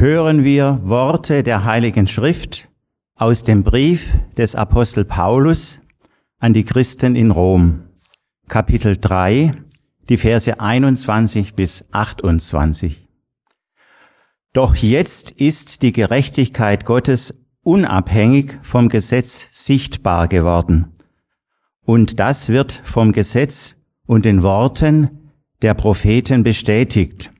[0.00, 2.68] hören wir Worte der Heiligen Schrift
[3.16, 5.80] aus dem Brief des Apostel Paulus
[6.38, 7.82] an die Christen in Rom,
[8.46, 9.54] Kapitel 3,
[10.08, 13.08] die Verse 21 bis 28.
[14.52, 20.92] Doch jetzt ist die Gerechtigkeit Gottes unabhängig vom Gesetz sichtbar geworden.
[21.84, 23.74] Und das wird vom Gesetz
[24.06, 27.32] und den Worten der Propheten bestätigt.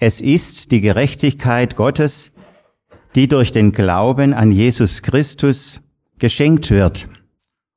[0.00, 2.30] Es ist die Gerechtigkeit Gottes,
[3.16, 5.80] die durch den Glauben an Jesus Christus
[6.18, 7.08] geschenkt wird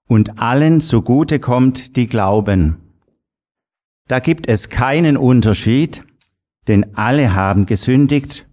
[0.07, 2.77] und allen zugute kommt, die glauben.
[4.07, 6.03] Da gibt es keinen Unterschied,
[6.67, 8.47] denn alle haben gesündigt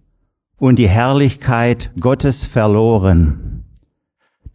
[0.57, 3.65] und die Herrlichkeit Gottes verloren.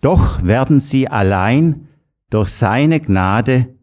[0.01, 1.89] Doch werden sie allein
[2.31, 3.77] durch seine Gnade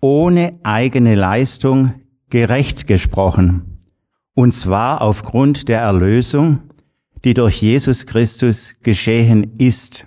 [0.00, 1.92] ohne eigene Leistung
[2.30, 3.69] gerecht gesprochen
[4.34, 6.60] und zwar aufgrund der Erlösung,
[7.24, 10.06] die durch Jesus Christus geschehen ist.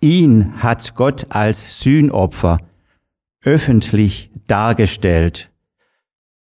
[0.00, 2.58] Ihn hat Gott als Sühnopfer
[3.42, 5.50] öffentlich dargestellt.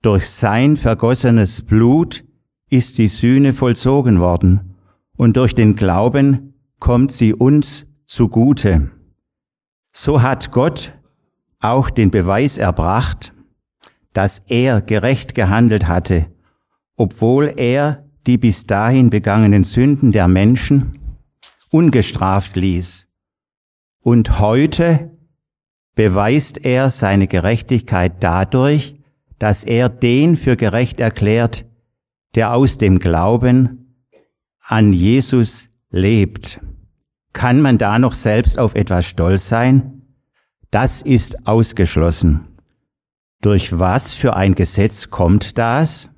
[0.02, 2.24] Durch sein vergossenes Blut
[2.70, 4.76] ist die Sühne vollzogen worden
[5.18, 8.92] und durch den Glauben kommt sie uns zugute.
[9.92, 10.94] So hat Gott
[11.60, 13.34] auch den Beweis erbracht,
[14.14, 16.28] dass er gerecht gehandelt hatte
[17.00, 21.00] obwohl er die bis dahin begangenen Sünden der Menschen
[21.70, 23.08] ungestraft ließ.
[24.02, 25.18] Und heute
[25.96, 29.00] beweist er seine Gerechtigkeit dadurch,
[29.40, 31.66] dass er den für gerecht erklärt,
[32.36, 33.96] der aus dem Glauben
[34.60, 36.60] an Jesus lebt.
[37.32, 40.02] Kann man da noch selbst auf etwas stolz sein?
[40.70, 42.58] Das ist ausgeschlossen.
[43.42, 46.10] Durch was für ein Gesetz kommt das?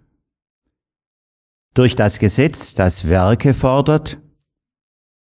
[1.74, 4.20] Durch das Gesetz, das Werke fordert?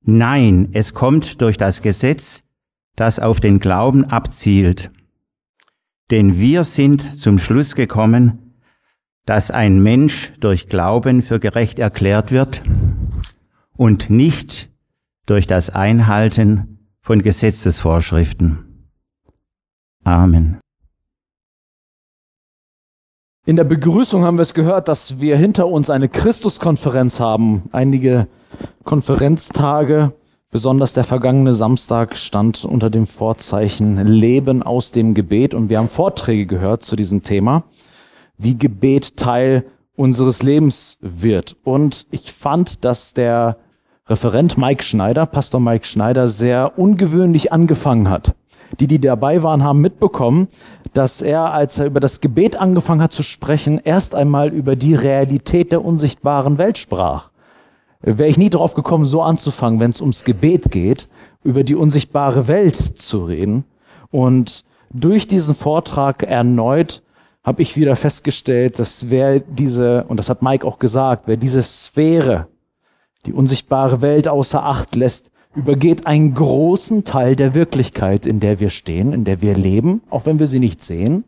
[0.02, 2.44] Nein, es kommt durch das Gesetz,
[2.96, 4.92] das auf den Glauben abzielt.
[6.12, 8.60] Denn wir sind zum Schluss gekommen,
[9.26, 12.62] dass ein Mensch durch Glauben für gerecht erklärt wird
[13.78, 14.70] und nicht
[15.26, 18.90] durch das Einhalten von Gesetzesvorschriften.
[20.04, 20.63] Amen.
[23.46, 27.64] In der Begrüßung haben wir es gehört, dass wir hinter uns eine Christuskonferenz haben.
[27.74, 28.28] Einige
[28.86, 30.14] Konferenztage,
[30.50, 35.90] besonders der vergangene Samstag, stand unter dem Vorzeichen Leben aus dem Gebet und wir haben
[35.90, 37.66] Vorträge gehört zu diesem Thema,
[38.38, 39.66] wie Gebet Teil
[39.98, 41.58] unseres Lebens wird.
[41.66, 43.58] Und ich fand, dass der
[44.08, 48.36] Referent Mike Schneider, Pastor Mike Schneider, sehr ungewöhnlich angefangen hat.
[48.80, 50.48] Die, die dabei waren, haben mitbekommen,
[50.94, 54.96] dass er, als er über das Gebet angefangen hat zu sprechen, erst einmal über die
[54.96, 57.30] Realität der unsichtbaren Welt sprach.
[58.02, 61.08] Wäre ich nie drauf gekommen, so anzufangen, wenn es ums Gebet geht,
[61.44, 63.64] über die unsichtbare Welt zu reden.
[64.12, 67.02] Und durch diesen Vortrag erneut
[67.44, 71.62] habe ich wieder festgestellt, dass wer diese, und das hat Mike auch gesagt, wer diese
[71.62, 72.48] Sphäre,
[73.26, 78.70] die unsichtbare Welt außer Acht lässt, übergeht einen großen Teil der Wirklichkeit, in der wir
[78.70, 81.24] stehen, in der wir leben, auch wenn wir sie nicht sehen.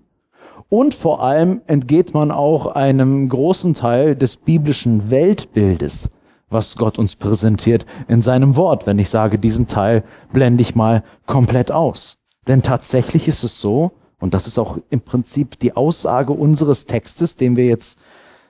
[0.70, 6.10] Und vor allem entgeht man auch einem großen Teil des biblischen Weltbildes,
[6.50, 8.88] was Gott uns präsentiert in seinem Wort.
[8.88, 10.04] Wenn ich sage, diesen Teil
[10.34, 12.18] blende ich mal komplett aus.
[12.48, 17.36] Denn tatsächlich ist es so, und das ist auch im Prinzip die Aussage unseres Textes,
[17.36, 18.00] den wir jetzt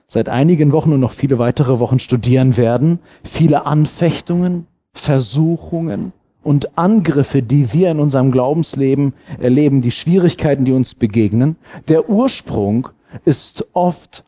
[0.06, 4.66] seit einigen Wochen und noch viele weitere Wochen studieren werden, viele Anfechtungen,
[4.98, 6.12] Versuchungen
[6.42, 11.56] und Angriffe, die wir in unserem Glaubensleben erleben, die Schwierigkeiten, die uns begegnen,
[11.88, 12.88] der Ursprung
[13.24, 14.24] ist oft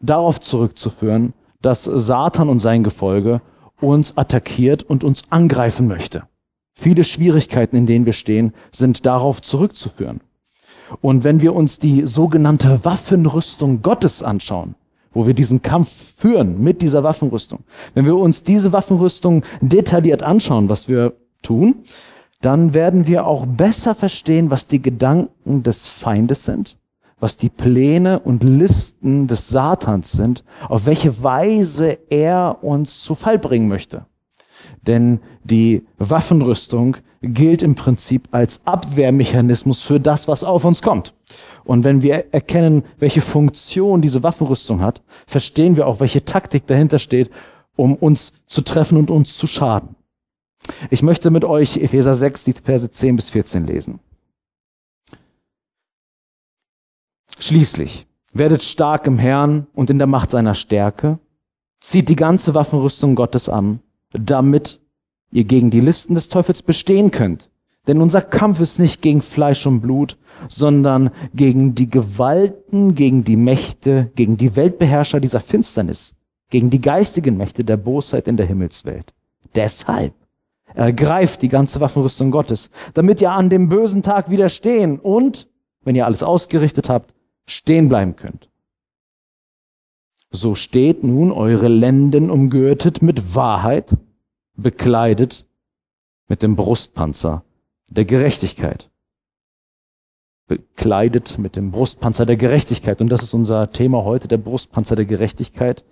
[0.00, 3.42] darauf zurückzuführen, dass Satan und sein Gefolge
[3.80, 6.24] uns attackiert und uns angreifen möchte.
[6.72, 10.20] Viele Schwierigkeiten, in denen wir stehen, sind darauf zurückzuführen.
[11.00, 14.74] Und wenn wir uns die sogenannte Waffenrüstung Gottes anschauen,
[15.12, 17.60] wo wir diesen Kampf führen mit dieser Waffenrüstung.
[17.94, 21.82] Wenn wir uns diese Waffenrüstung detailliert anschauen, was wir tun,
[22.40, 26.78] dann werden wir auch besser verstehen, was die Gedanken des Feindes sind,
[27.18, 33.38] was die Pläne und Listen des Satans sind, auf welche Weise er uns zu Fall
[33.38, 34.06] bringen möchte.
[34.86, 41.14] Denn die Waffenrüstung gilt im Prinzip als Abwehrmechanismus für das, was auf uns kommt.
[41.64, 46.98] Und wenn wir erkennen, welche Funktion diese Waffenrüstung hat, verstehen wir auch, welche Taktik dahinter
[46.98, 47.30] steht,
[47.76, 49.94] um uns zu treffen und uns zu schaden.
[50.90, 54.00] Ich möchte mit euch Epheser 6, die Verse 10 bis 14 lesen.
[57.38, 61.18] Schließlich werdet stark im Herrn und in der Macht seiner Stärke
[61.80, 63.80] Zieht die ganze Waffenrüstung Gottes an,
[64.12, 64.80] damit
[65.30, 67.50] ihr gegen die Listen des Teufels bestehen könnt.
[67.86, 70.18] Denn unser Kampf ist nicht gegen Fleisch und Blut,
[70.48, 76.14] sondern gegen die Gewalten, gegen die Mächte, gegen die Weltbeherrscher dieser Finsternis,
[76.50, 79.14] gegen die geistigen Mächte der Bosheit in der Himmelswelt.
[79.54, 80.12] Deshalb
[80.74, 85.48] ergreift die ganze Waffenrüstung Gottes, damit ihr an dem bösen Tag widerstehen und,
[85.82, 87.14] wenn ihr alles ausgerichtet habt,
[87.46, 88.50] stehen bleiben könnt.
[90.30, 93.96] So steht nun eure Lenden umgürtet mit Wahrheit,
[94.62, 95.46] bekleidet
[96.28, 97.44] mit dem Brustpanzer
[97.88, 98.90] der Gerechtigkeit.
[100.46, 103.00] Bekleidet mit dem Brustpanzer der Gerechtigkeit.
[103.00, 105.84] Und das ist unser Thema heute, der Brustpanzer der Gerechtigkeit.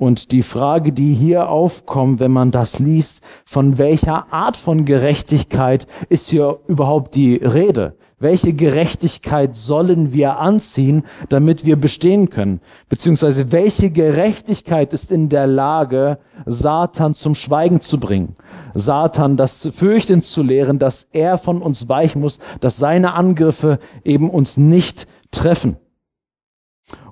[0.00, 5.86] Und die Frage, die hier aufkommt, wenn man das liest, von welcher Art von Gerechtigkeit
[6.08, 7.98] ist hier überhaupt die Rede?
[8.18, 12.62] Welche Gerechtigkeit sollen wir anziehen, damit wir bestehen können?
[12.88, 18.36] Beziehungsweise welche Gerechtigkeit ist in der Lage, Satan zum Schweigen zu bringen?
[18.72, 24.30] Satan das Fürchten zu lehren, dass er von uns weichen muss, dass seine Angriffe eben
[24.30, 25.76] uns nicht treffen.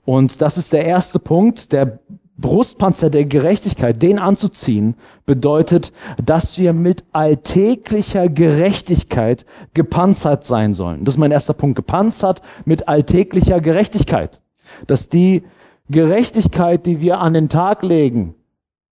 [0.07, 2.01] Und das ist der erste Punkt, der
[2.39, 4.95] Brustpanzer der Gerechtigkeit, den anzuziehen,
[5.27, 5.93] bedeutet,
[6.25, 9.45] dass wir mit alltäglicher Gerechtigkeit
[9.75, 11.05] gepanzert sein sollen.
[11.05, 11.77] Das ist mein erster Punkt.
[11.77, 14.41] Gepanzert mit alltäglicher Gerechtigkeit.
[14.87, 15.43] Dass die
[15.91, 18.35] Gerechtigkeit, die wir an den Tag legen,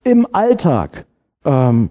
[0.03, 1.05] im Alltag
[1.45, 1.89] ähm,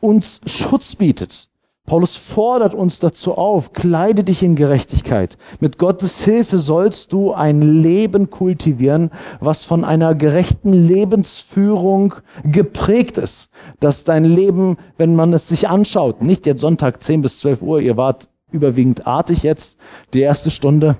[0.00, 1.48] uns Schutz bietet,
[1.86, 5.36] Paulus fordert uns dazu auf, kleide dich in Gerechtigkeit.
[5.60, 13.50] Mit Gottes Hilfe sollst du ein Leben kultivieren, was von einer gerechten Lebensführung geprägt ist.
[13.80, 17.80] Dass dein Leben, wenn man es sich anschaut, nicht jetzt Sonntag 10 bis 12 Uhr,
[17.80, 19.76] ihr wart überwiegend artig jetzt,
[20.14, 20.96] die erste Stunde.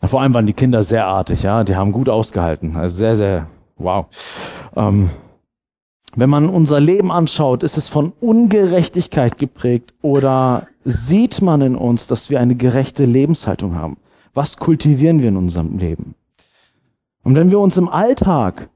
[0.00, 2.74] Vor allem waren die Kinder sehr artig, ja, die haben gut ausgehalten.
[2.76, 4.06] Also sehr, sehr, wow.
[4.74, 5.10] Ähm,
[6.16, 12.06] wenn man unser Leben anschaut, ist es von Ungerechtigkeit geprägt oder sieht man in uns,
[12.06, 13.98] dass wir eine gerechte Lebenshaltung haben?
[14.32, 16.14] Was kultivieren wir in unserem Leben?
[17.22, 18.70] Und wenn wir uns im Alltag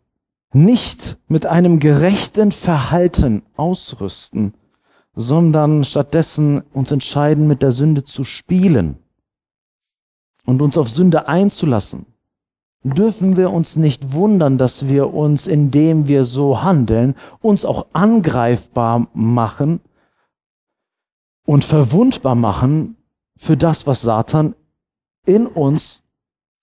[0.53, 4.53] nicht mit einem gerechten Verhalten ausrüsten,
[5.15, 8.99] sondern stattdessen uns entscheiden, mit der Sünde zu spielen
[10.45, 12.07] und uns auf Sünde einzulassen,
[12.83, 19.09] dürfen wir uns nicht wundern, dass wir uns, indem wir so handeln, uns auch angreifbar
[19.13, 19.81] machen
[21.47, 22.97] und verwundbar machen
[23.37, 24.55] für das, was Satan
[25.27, 26.03] in uns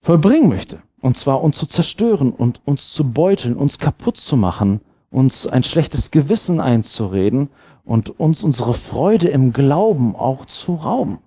[0.02, 0.82] vollbringen möchte.
[1.02, 4.82] Und zwar uns zu zerstören und uns zu beuteln, uns kaputt zu machen,
[5.12, 7.50] uns ein schlechtes Gewissen einzureden
[7.86, 11.20] und uns unsere Freude im Glauben auch zu rauben.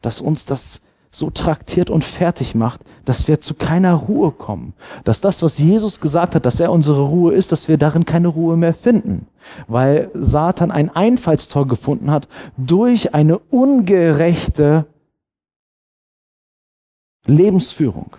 [0.00, 0.80] Dass uns das
[1.14, 4.72] so traktiert und fertig macht, dass wir zu keiner Ruhe kommen.
[5.04, 8.28] Dass das, was Jesus gesagt hat, dass er unsere Ruhe ist, dass wir darin keine
[8.28, 9.26] Ruhe mehr finden.
[9.68, 14.86] Weil Satan ein Einfallstor gefunden hat durch eine ungerechte
[17.26, 18.16] Lebensführung.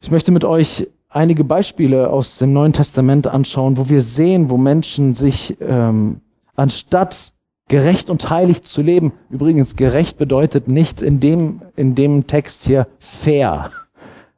[0.00, 4.56] Ich möchte mit euch einige Beispiele aus dem Neuen Testament anschauen, wo wir sehen, wo
[4.56, 6.20] Menschen sich ähm,
[6.54, 7.32] anstatt
[7.68, 9.12] gerecht und heilig zu leben.
[9.30, 13.70] Übrigens, gerecht bedeutet nicht in dem, in dem Text hier fair.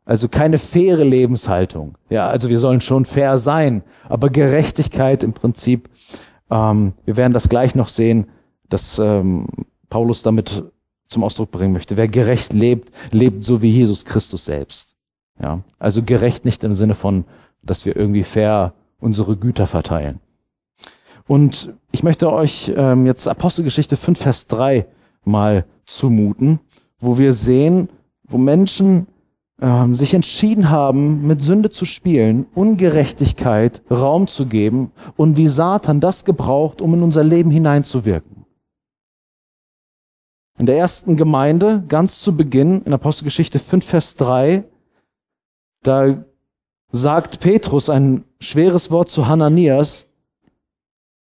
[0.04, 1.96] Also keine faire Lebenshaltung.
[2.08, 5.90] Ja, also wir sollen schon fair sein, aber Gerechtigkeit im Prinzip,
[6.50, 8.26] ähm, wir werden das gleich noch sehen,
[8.70, 9.46] dass ähm,
[9.90, 10.64] Paulus damit
[11.08, 11.98] zum Ausdruck bringen möchte.
[11.98, 14.96] Wer gerecht lebt, lebt so wie Jesus Christus selbst.
[15.40, 17.24] Ja, also gerecht nicht im Sinne von,
[17.62, 20.20] dass wir irgendwie fair unsere Güter verteilen.
[21.28, 24.86] Und ich möchte euch ähm, jetzt Apostelgeschichte 5, Vers 3
[25.24, 26.58] mal zumuten,
[26.98, 27.90] wo wir sehen,
[28.24, 29.06] wo Menschen
[29.60, 36.00] ähm, sich entschieden haben, mit Sünde zu spielen, Ungerechtigkeit Raum zu geben und wie Satan
[36.00, 38.46] das gebraucht, um in unser Leben hineinzuwirken.
[40.58, 44.64] In der ersten Gemeinde, ganz zu Beginn, in Apostelgeschichte 5, Vers 3,
[45.82, 46.24] da
[46.90, 50.07] sagt Petrus ein schweres Wort zu Hananias,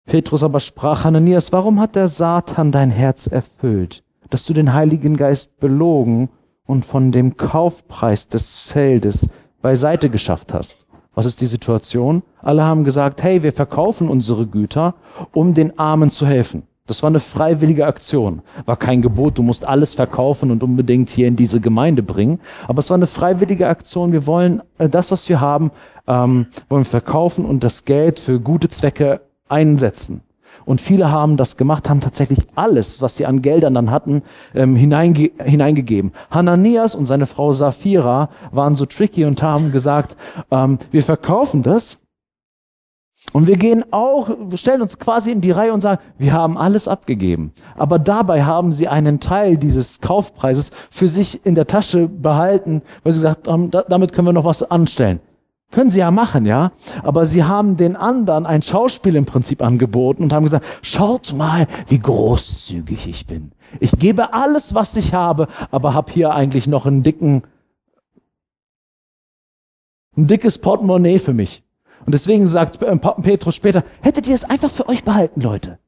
[0.05, 5.15] Petrus aber sprach, Hananias, warum hat der Satan dein Herz erfüllt, dass du den Heiligen
[5.15, 6.29] Geist belogen
[6.65, 9.27] und von dem Kaufpreis des Feldes
[9.61, 10.85] beiseite geschafft hast?
[11.13, 12.23] Was ist die Situation?
[12.41, 14.95] Alle haben gesagt, hey, wir verkaufen unsere Güter,
[15.33, 16.63] um den Armen zu helfen.
[16.87, 18.41] Das war eine freiwillige Aktion.
[18.65, 22.39] War kein Gebot, du musst alles verkaufen und unbedingt hier in diese Gemeinde bringen.
[22.67, 24.11] Aber es war eine freiwillige Aktion.
[24.11, 25.71] Wir wollen äh, das, was wir haben,
[26.07, 30.21] ähm, wollen verkaufen und das Geld für gute Zwecke einsetzen.
[30.65, 34.21] Und viele haben das gemacht, haben tatsächlich alles, was sie an Geldern dann hatten,
[34.53, 36.11] ähm, hineinge hineingegeben.
[36.29, 40.15] Hananias und seine Frau Sapphira waren so tricky und haben gesagt,
[40.51, 41.99] ähm, wir verkaufen das
[43.33, 46.87] und wir gehen auch, stellen uns quasi in die Reihe und sagen, wir haben alles
[46.87, 47.53] abgegeben.
[47.77, 53.13] Aber dabei haben sie einen Teil dieses Kaufpreises für sich in der Tasche behalten, weil
[53.13, 55.21] sie gesagt haben, damit können wir noch was anstellen.
[55.71, 56.73] Können sie ja machen, ja.
[57.01, 61.67] Aber sie haben den anderen ein Schauspiel im Prinzip angeboten und haben gesagt, schaut mal,
[61.87, 63.53] wie großzügig ich bin.
[63.79, 67.43] Ich gebe alles, was ich habe, aber habe hier eigentlich noch einen dicken,
[70.17, 71.63] ein dickes Portemonnaie für mich.
[72.05, 75.79] Und deswegen sagt äh, Petrus später, hättet ihr es einfach für euch behalten, Leute.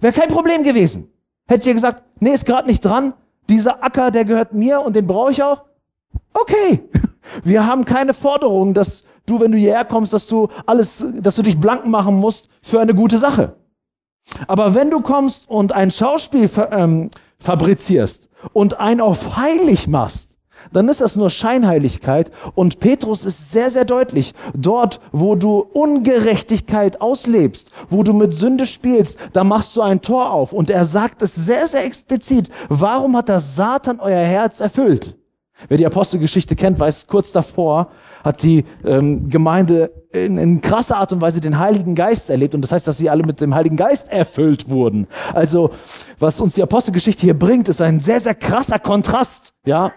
[0.00, 1.08] Wäre kein Problem gewesen.
[1.48, 3.14] Hättet ihr gesagt, nee, ist gerade nicht dran,
[3.48, 5.64] dieser Acker, der gehört mir und den brauche ich auch.
[6.34, 6.82] Okay.
[7.44, 11.42] Wir haben keine Forderung, dass du, wenn du hierher kommst, dass du alles, dass du
[11.42, 13.56] dich blank machen musst für eine gute Sache.
[14.46, 20.36] Aber wenn du kommst und ein Schauspiel ähm, fabrizierst und ein auf heilig machst,
[20.72, 22.30] dann ist das nur Scheinheiligkeit.
[22.54, 24.34] Und Petrus ist sehr, sehr deutlich.
[24.54, 30.32] Dort, wo du Ungerechtigkeit auslebst, wo du mit Sünde spielst, da machst du ein Tor
[30.32, 30.52] auf.
[30.52, 32.50] Und er sagt es sehr, sehr explizit.
[32.68, 35.16] Warum hat der Satan euer Herz erfüllt?
[35.68, 37.88] Wer die Apostelgeschichte kennt, weiß, kurz davor
[38.22, 42.54] hat die ähm, Gemeinde in, in krasser Art und Weise den Heiligen Geist erlebt.
[42.54, 45.06] Und das heißt, dass sie alle mit dem Heiligen Geist erfüllt wurden.
[45.32, 45.70] Also,
[46.18, 49.54] was uns die Apostelgeschichte hier bringt, ist ein sehr, sehr krasser Kontrast.
[49.64, 49.92] Ja,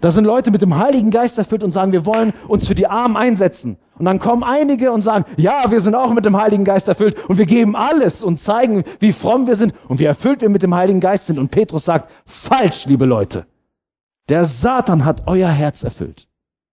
[0.00, 2.86] da sind Leute mit dem Heiligen Geist erfüllt und sagen, wir wollen uns für die
[2.86, 3.76] Armen einsetzen.
[3.98, 7.16] Und dann kommen einige und sagen, ja, wir sind auch mit dem Heiligen Geist erfüllt
[7.28, 10.62] und wir geben alles und zeigen, wie fromm wir sind und wie erfüllt wir mit
[10.62, 11.38] dem Heiligen Geist sind.
[11.38, 13.46] Und Petrus sagt, falsch, liebe Leute.
[14.28, 16.28] Der Satan hat euer Herz erfüllt.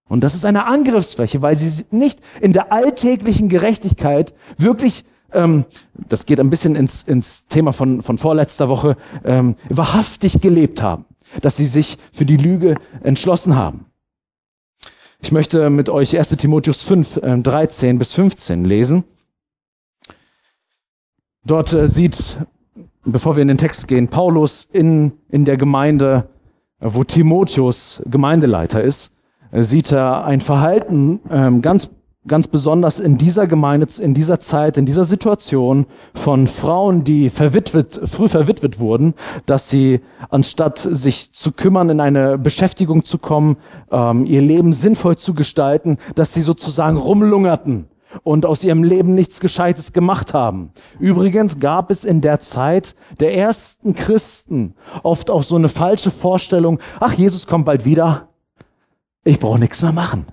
[0.07, 6.25] Und das ist eine Angriffsfläche, weil sie nicht in der alltäglichen Gerechtigkeit wirklich, ähm, das
[6.25, 11.05] geht ein bisschen ins, ins Thema von, von vorletzter Woche, ähm, wahrhaftig gelebt haben
[11.41, 13.85] dass sie sich für die Lüge entschlossen haben.
[15.21, 19.03] Ich möchte mit euch 1 Timotheus 5, 13 äh, bis 15 lesen.
[21.43, 22.39] Dort äh, sieht,
[23.03, 26.29] bevor wir in den Text gehen, Paulus in, in der Gemeinde,
[26.79, 29.13] wo Timotheus Gemeindeleiter ist,
[29.51, 31.89] sieht er ein Verhalten ähm, ganz
[32.27, 37.99] ganz besonders in dieser Gemeinde, in dieser Zeit, in dieser Situation von Frauen, die verwitwet,
[38.03, 39.13] früh verwitwet wurden,
[39.45, 43.57] dass sie anstatt sich zu kümmern, in eine Beschäftigung zu kommen,
[43.89, 47.87] ähm, ihr Leben sinnvoll zu gestalten, dass sie sozusagen rumlungerten
[48.23, 50.71] und aus ihrem Leben nichts Gescheites gemacht haben.
[50.99, 56.79] Übrigens gab es in der Zeit der ersten Christen oft auch so eine falsche Vorstellung,
[56.99, 58.29] ach, Jesus kommt bald wieder,
[59.23, 60.25] ich brauche nichts mehr machen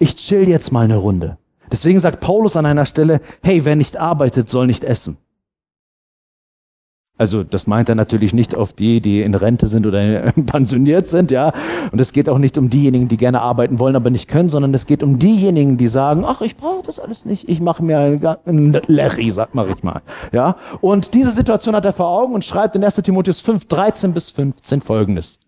[0.00, 1.38] ich chill jetzt mal eine Runde.
[1.70, 5.18] Deswegen sagt Paulus an einer Stelle, hey, wer nicht arbeitet, soll nicht essen.
[7.20, 11.30] Also das meint er natürlich nicht auf die, die in Rente sind oder pensioniert sind,
[11.30, 11.52] ja.
[11.92, 14.72] Und es geht auch nicht um diejenigen, die gerne arbeiten wollen, aber nicht können, sondern
[14.72, 18.38] es geht um diejenigen, die sagen, ach, ich brauche das alles nicht, ich mache mir
[18.46, 20.00] einen Larry, sag mal ich mal,
[20.32, 20.56] ja.
[20.80, 22.94] Und diese Situation hat er vor Augen und schreibt in 1.
[22.94, 25.40] Timotheus 5, 13 bis 15 folgendes.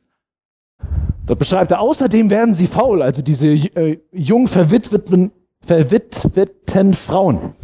[1.24, 7.54] Dort beschreibt er, außerdem werden sie faul, also diese äh, jung verwitweten, verwitweten Frauen.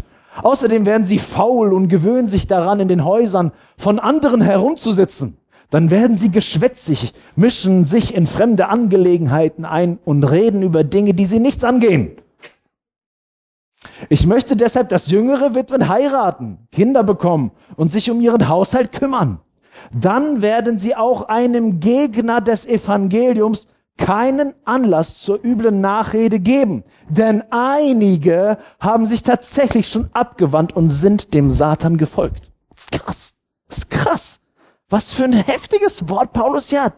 [0.42, 5.36] Außerdem werden sie faul und gewöhnen sich daran, in den Häusern von anderen herumzusitzen.
[5.70, 11.26] Dann werden sie geschwätzig, mischen sich in fremde Angelegenheiten ein und reden über Dinge, die
[11.26, 12.16] sie nichts angehen.
[14.08, 19.40] Ich möchte deshalb, dass jüngere Witwen heiraten, Kinder bekommen und sich um ihren Haushalt kümmern
[19.92, 23.66] dann werden sie auch einem Gegner des Evangeliums
[23.98, 26.84] keinen Anlass zur üblen Nachrede geben.
[27.10, 32.50] Denn einige haben sich tatsächlich schon abgewandt und sind dem Satan gefolgt.
[32.70, 33.34] Das ist krass.
[33.68, 34.40] Das ist krass.
[34.88, 36.94] Was für ein heftiges Wort Paulus hier hat.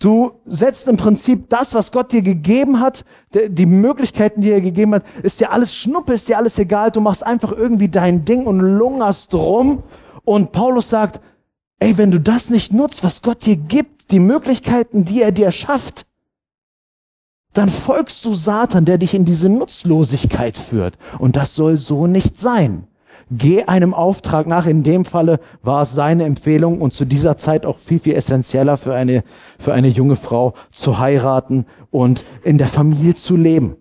[0.00, 4.94] Du setzt im Prinzip das, was Gott dir gegeben hat, die Möglichkeiten, die er gegeben
[4.94, 6.90] hat, ist dir alles Schnuppe, ist dir alles egal.
[6.90, 9.82] Du machst einfach irgendwie dein Ding und lungerst rum.
[10.24, 11.20] Und Paulus sagt,
[11.84, 15.50] Ey, wenn du das nicht nutzt, was Gott dir gibt, die Möglichkeiten, die er dir
[15.52, 16.06] schafft,
[17.52, 20.98] dann folgst du Satan, der dich in diese Nutzlosigkeit führt.
[21.18, 22.88] Und das soll so nicht sein.
[23.30, 24.66] Geh einem Auftrag nach.
[24.66, 28.76] In dem Falle war es seine Empfehlung und zu dieser Zeit auch viel, viel essentieller
[28.76, 29.24] für eine,
[29.58, 33.76] für eine junge Frau zu heiraten und in der Familie zu leben.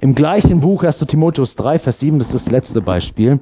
[0.00, 1.00] Im gleichen Buch 1.
[1.00, 3.40] Timotheus 3, Vers 7, das ist das letzte Beispiel,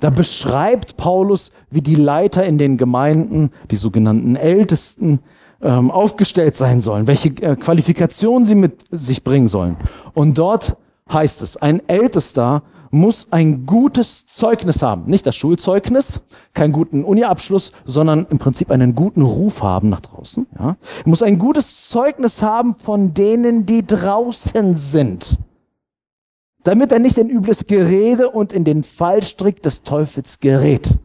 [0.00, 5.20] da beschreibt Paulus, wie die Leiter in den Gemeinden, die sogenannten Ältesten,
[5.62, 9.76] ähm, aufgestellt sein sollen, welche äh, Qualifikationen sie mit sich bringen sollen.
[10.12, 10.76] Und dort
[11.10, 15.06] heißt es, ein Ältester muss ein gutes Zeugnis haben.
[15.06, 16.22] Nicht das Schulzeugnis,
[16.54, 20.46] keinen guten Uniabschluss, sondern im Prinzip einen guten Ruf haben nach draußen.
[20.58, 20.76] Ja.
[21.04, 25.38] Er muss ein gutes Zeugnis haben von denen, die draußen sind.
[26.66, 30.98] Damit er nicht in übles Gerede und in den Fallstrick des Teufels gerät.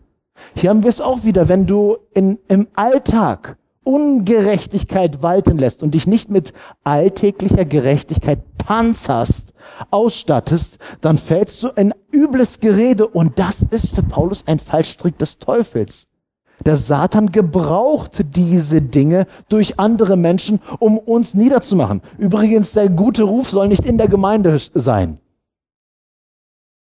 [0.55, 5.91] Hier haben wir es auch wieder, wenn du in, im Alltag Ungerechtigkeit walten lässt und
[5.91, 6.53] dich nicht mit
[6.83, 9.53] alltäglicher Gerechtigkeit panzerst,
[9.91, 15.37] ausstattest, dann fällst du in übles Gerede und das ist für Paulus ein Fallstrick des
[15.37, 16.07] Teufels.
[16.65, 22.01] Der Satan gebraucht diese Dinge durch andere Menschen, um uns niederzumachen.
[22.17, 25.19] Übrigens, der gute Ruf soll nicht in der Gemeinde sein.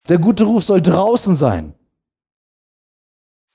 [0.09, 1.75] Der gute Ruf soll draußen sein.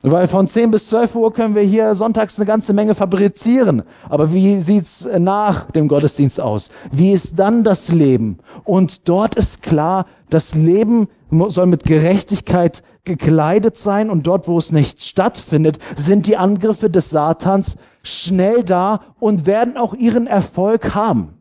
[0.01, 3.83] Weil von 10 bis 12 Uhr können wir hier sonntags eine ganze Menge fabrizieren.
[4.07, 6.71] Aber wie sieht's nach dem Gottesdienst aus?
[6.89, 8.37] Wie ist dann das Leben?
[8.63, 11.09] Und dort ist klar, das Leben
[11.47, 17.09] soll mit Gerechtigkeit gekleidet sein und dort, wo es nicht stattfindet, sind die Angriffe des
[17.09, 21.38] Satans schnell da und werden auch ihren Erfolg haben.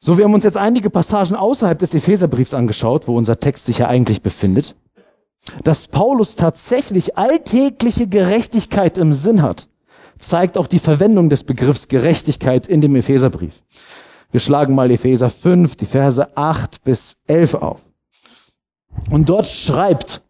[0.00, 3.78] So, wir haben uns jetzt einige Passagen außerhalb des Epheserbriefs angeschaut, wo unser Text sich
[3.78, 4.76] ja eigentlich befindet
[5.64, 9.68] dass Paulus tatsächlich alltägliche Gerechtigkeit im Sinn hat,
[10.18, 13.62] zeigt auch die Verwendung des Begriffs Gerechtigkeit in dem Epheserbrief.
[14.30, 17.80] Wir schlagen mal Epheser 5, die Verse 8 bis 11 auf.
[19.10, 20.22] Und dort schreibt,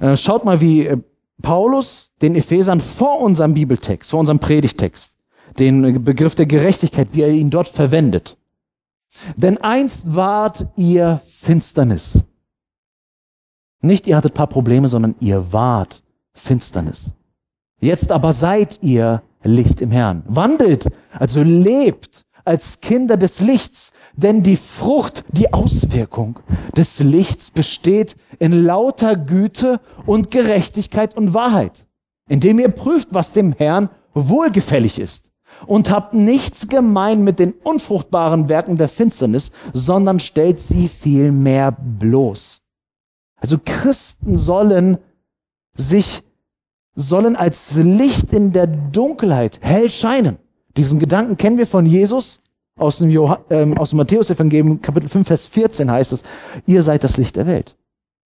[0.00, 0.98] äh, schaut mal, wie äh,
[1.42, 5.16] Paulus den Ephesern vor unserem Bibeltext, vor unserem Predigtext,
[5.58, 8.36] den Begriff der Gerechtigkeit, wie er ihn dort verwendet.
[9.36, 12.24] Denn einst wart ihr Finsternis
[13.86, 16.02] nicht ihr hattet paar Probleme, sondern ihr wart
[16.34, 17.12] Finsternis.
[17.80, 20.24] Jetzt aber seid ihr Licht im Herrn.
[20.26, 26.40] Wandelt, also lebt als Kinder des Lichts, denn die Frucht, die Auswirkung
[26.76, 31.86] des Lichts besteht in lauter Güte und Gerechtigkeit und Wahrheit,
[32.28, 35.30] indem ihr prüft, was dem Herrn wohlgefällig ist
[35.66, 42.62] und habt nichts gemein mit den unfruchtbaren Werken der Finsternis, sondern stellt sie vielmehr bloß.
[43.36, 44.98] Also Christen sollen
[45.74, 46.22] sich,
[46.94, 50.38] sollen als Licht in der Dunkelheit hell scheinen.
[50.76, 52.40] Diesen Gedanken kennen wir von Jesus.
[52.78, 56.22] Aus dem, Johann, ähm, aus dem Matthäus-Evangelium, Kapitel 5, Vers 14 heißt es,
[56.66, 57.74] ihr seid das Licht der Welt.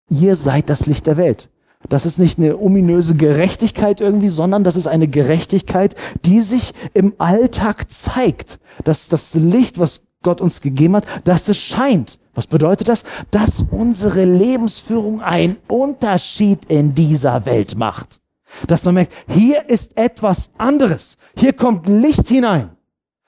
[0.08, 1.48] Ihr seid das Licht der Welt.
[1.88, 7.14] Das ist nicht eine ominöse Gerechtigkeit irgendwie, sondern das ist eine Gerechtigkeit, die sich im
[7.18, 8.58] Alltag zeigt.
[8.84, 12.18] Dass das Licht, was Gott uns gegeben hat, dass es scheint.
[12.34, 13.04] Was bedeutet das?
[13.30, 18.20] Dass unsere Lebensführung einen Unterschied in dieser Welt macht.
[18.66, 21.16] Dass man merkt, hier ist etwas anderes.
[21.36, 22.70] Hier kommt Licht hinein.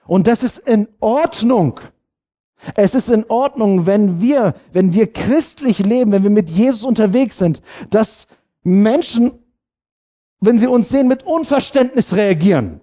[0.07, 1.81] Und das ist in Ordnung.
[2.75, 7.38] Es ist in Ordnung, wenn wir, wenn wir christlich leben, wenn wir mit Jesus unterwegs
[7.38, 8.27] sind, dass
[8.62, 9.33] Menschen,
[10.40, 12.81] wenn sie uns sehen, mit Unverständnis reagieren.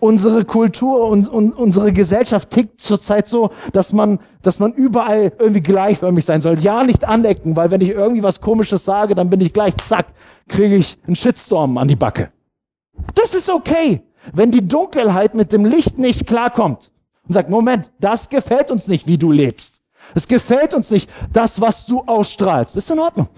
[0.00, 5.60] Unsere Kultur und, und unsere Gesellschaft tickt zurzeit so, dass man, dass man überall irgendwie
[5.60, 6.58] gleichförmig sein soll.
[6.60, 10.06] Ja, nicht anecken, weil wenn ich irgendwie was Komisches sage, dann bin ich gleich, zack,
[10.48, 12.32] kriege ich einen Shitstorm an die Backe.
[13.14, 16.90] Das ist okay, wenn die Dunkelheit mit dem Licht nicht klarkommt
[17.26, 19.82] und sagt, Moment, das gefällt uns nicht, wie du lebst.
[20.14, 22.76] Es gefällt uns nicht, das, was du ausstrahlst.
[22.76, 23.28] Ist in Ordnung.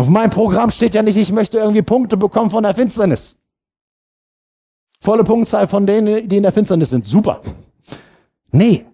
[0.00, 3.36] Auf meinem Programm steht ja nicht, ich möchte irgendwie Punkte bekommen von der Finsternis.
[4.98, 7.04] Volle Punktzahl von denen, die in der Finsternis sind.
[7.04, 7.42] Super.
[8.50, 8.86] Nee.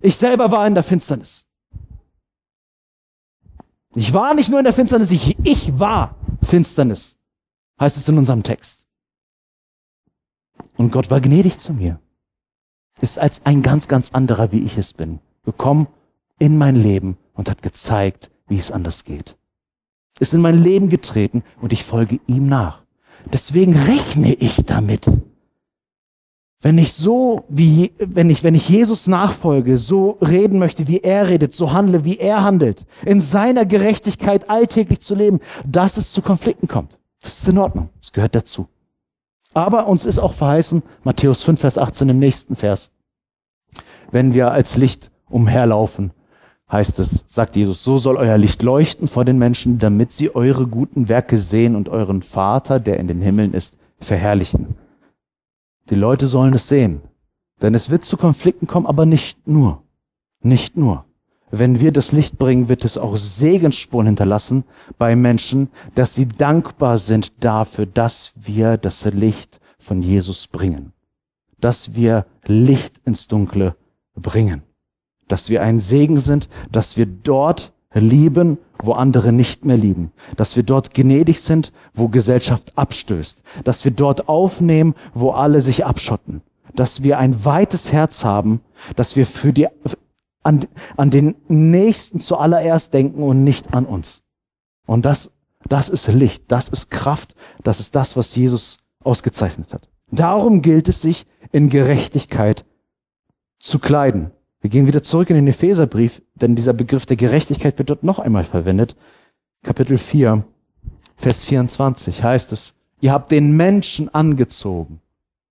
[0.00, 1.46] Ich selber war in der Finsternis.
[3.94, 7.16] Ich war nicht nur in der Finsternis, ich, ich war Finsternis,
[7.78, 8.88] heißt es in unserem Text.
[10.76, 12.00] Und Gott war gnädig zu mir.
[13.00, 15.86] Ist als ein ganz, ganz anderer, wie ich es bin, gekommen
[16.40, 19.36] in mein Leben und hat gezeigt, wie es anders geht.
[20.20, 22.82] Ist in mein Leben getreten und ich folge ihm nach.
[23.32, 25.10] Deswegen rechne ich damit.
[26.62, 31.28] Wenn ich so wie, wenn ich, wenn ich Jesus nachfolge, so reden möchte, wie er
[31.28, 36.20] redet, so handle, wie er handelt, in seiner Gerechtigkeit alltäglich zu leben, dass es zu
[36.20, 36.98] Konflikten kommt.
[37.22, 37.88] Das ist in Ordnung.
[38.00, 38.68] Das gehört dazu.
[39.54, 42.90] Aber uns ist auch verheißen, Matthäus 5, Vers 18 im nächsten Vers,
[44.10, 46.12] wenn wir als Licht umherlaufen,
[46.70, 50.66] heißt es, sagt Jesus, so soll euer Licht leuchten vor den Menschen, damit sie eure
[50.66, 54.76] guten Werke sehen und euren Vater, der in den Himmeln ist, verherrlichen.
[55.90, 57.00] Die Leute sollen es sehen.
[57.60, 59.82] Denn es wird zu Konflikten kommen, aber nicht nur.
[60.42, 61.04] Nicht nur.
[61.50, 64.64] Wenn wir das Licht bringen, wird es auch Segensspuren hinterlassen
[64.96, 70.92] bei Menschen, dass sie dankbar sind dafür, dass wir das Licht von Jesus bringen.
[71.60, 73.76] dass wir Licht ins Dunkle
[74.14, 74.62] bringen.
[75.30, 80.12] Dass wir ein Segen sind, dass wir dort lieben, wo andere nicht mehr lieben.
[80.36, 83.42] Dass wir dort gnädig sind, wo Gesellschaft abstößt.
[83.64, 86.42] Dass wir dort aufnehmen, wo alle sich abschotten.
[86.74, 88.60] Dass wir ein weites Herz haben,
[88.96, 89.68] dass wir für die,
[90.42, 90.60] an,
[90.96, 94.22] an den Nächsten zuallererst denken und nicht an uns.
[94.86, 95.30] Und das,
[95.68, 99.88] das ist Licht, das ist Kraft, das ist das, was Jesus ausgezeichnet hat.
[100.10, 102.64] Darum gilt es, sich in Gerechtigkeit
[103.58, 104.32] zu kleiden.
[104.60, 108.18] Wir gehen wieder zurück in den Epheserbrief, denn dieser Begriff der Gerechtigkeit wird dort noch
[108.18, 108.94] einmal verwendet.
[109.62, 110.44] Kapitel 4,
[111.16, 115.00] Vers 24 heißt es, ihr habt den Menschen angezogen.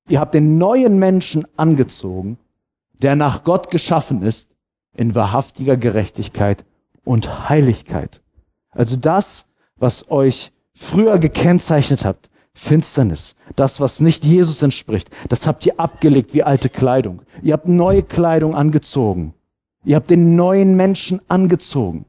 [0.07, 2.37] Ihr habt den neuen Menschen angezogen,
[3.01, 4.51] der nach Gott geschaffen ist,
[4.95, 6.65] in wahrhaftiger Gerechtigkeit
[7.03, 8.21] und Heiligkeit.
[8.71, 12.28] Also das, was euch früher gekennzeichnet habt,
[12.59, 17.21] Finsternis, das, was nicht Jesus entspricht, das habt ihr abgelegt wie alte Kleidung.
[17.41, 19.33] Ihr habt neue Kleidung angezogen.
[19.85, 22.05] Ihr habt den neuen Menschen angezogen,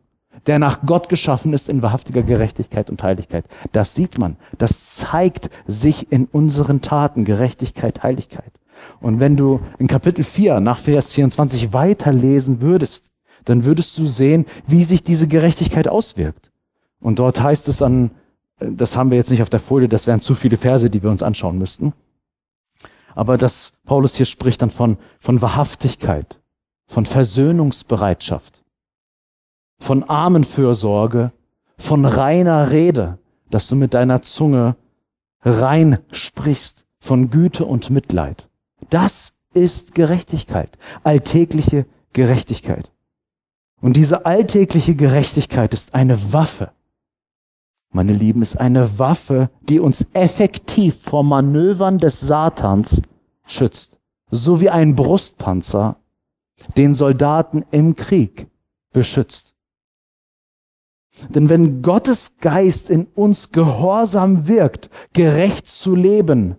[0.47, 3.45] der nach Gott geschaffen ist in wahrhaftiger Gerechtigkeit und Heiligkeit.
[3.73, 4.37] Das sieht man.
[4.59, 7.25] Das zeigt sich in unseren Taten.
[7.25, 8.53] Gerechtigkeit, Heiligkeit.
[9.01, 13.11] Und wenn du in Kapitel 4 nach Vers 24 weiterlesen würdest,
[13.45, 16.51] dann würdest du sehen, wie sich diese Gerechtigkeit auswirkt.
[17.01, 18.11] Und dort heißt es an
[18.61, 21.11] das haben wir jetzt nicht auf der Folie, das wären zu viele Verse, die wir
[21.11, 21.92] uns anschauen müssten.
[23.14, 26.40] Aber dass Paulus hier spricht dann von, von Wahrhaftigkeit,
[26.87, 28.62] von Versöhnungsbereitschaft,
[29.79, 31.33] von Armenfürsorge,
[31.77, 33.18] von reiner Rede,
[33.51, 34.77] dass du mit deiner Zunge
[35.42, 38.49] rein sprichst, von Güte und Mitleid.
[38.90, 42.92] Das ist Gerechtigkeit, alltägliche Gerechtigkeit.
[43.81, 46.73] Und diese alltägliche Gerechtigkeit ist eine Waffe,
[47.90, 53.03] meine Lieben, ist eine Waffe, die uns effektiv vor Manövern des Satans
[53.44, 53.98] schützt.
[54.31, 55.96] So wie ein Brustpanzer
[56.76, 58.46] den Soldaten im Krieg
[58.92, 59.55] beschützt.
[61.29, 66.57] Denn wenn Gottes Geist in uns gehorsam wirkt, gerecht zu leben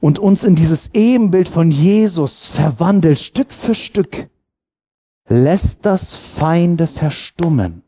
[0.00, 4.28] und uns in dieses Ebenbild von Jesus verwandelt, Stück für Stück,
[5.28, 7.82] lässt das Feinde verstummen.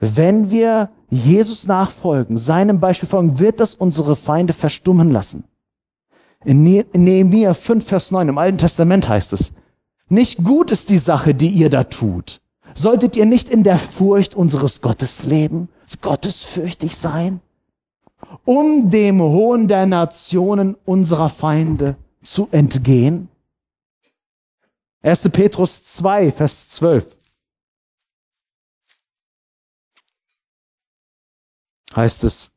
[0.00, 5.44] Wenn wir Jesus nachfolgen, seinem Beispiel folgen, wird das unsere Feinde verstummen lassen.
[6.44, 9.52] In Nehemiah 5, Vers 9 im Alten Testament heißt es,
[10.08, 12.40] nicht gut ist die Sache, die ihr da tut.
[12.74, 15.68] Solltet ihr nicht in der Furcht unseres Gottes leben,
[16.02, 17.40] gottesfürchtig sein,
[18.44, 23.28] um dem Hohn der Nationen unserer Feinde zu entgehen?
[25.02, 25.28] 1.
[25.30, 27.16] Petrus 2, Vers 12.
[31.96, 32.52] heißt es,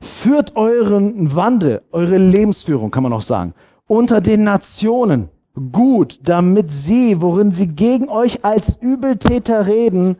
[0.00, 3.54] führt euren Wandel, eure Lebensführung, kann man auch sagen,
[3.86, 5.28] unter den Nationen
[5.72, 10.16] gut, damit sie, worin sie gegen euch als Übeltäter reden,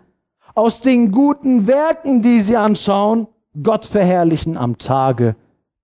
[0.55, 3.29] aus den guten Werken, die sie anschauen,
[3.62, 5.37] Gott verherrlichen am Tage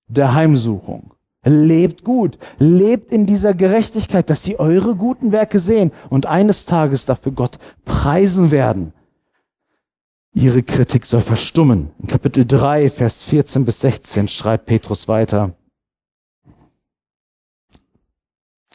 [0.09, 1.12] der Heimsuchung.
[1.45, 7.05] Lebt gut, lebt in dieser Gerechtigkeit, dass sie eure guten Werke sehen und eines Tages
[7.05, 8.93] dafür Gott preisen werden.
[10.35, 11.90] Ihre Kritik soll verstummen.
[11.99, 15.55] In Kapitel 3, Vers 14 bis 16 schreibt Petrus weiter.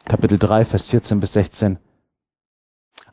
[0.04, 1.78] Kapitel 3, Vers 14 bis 16.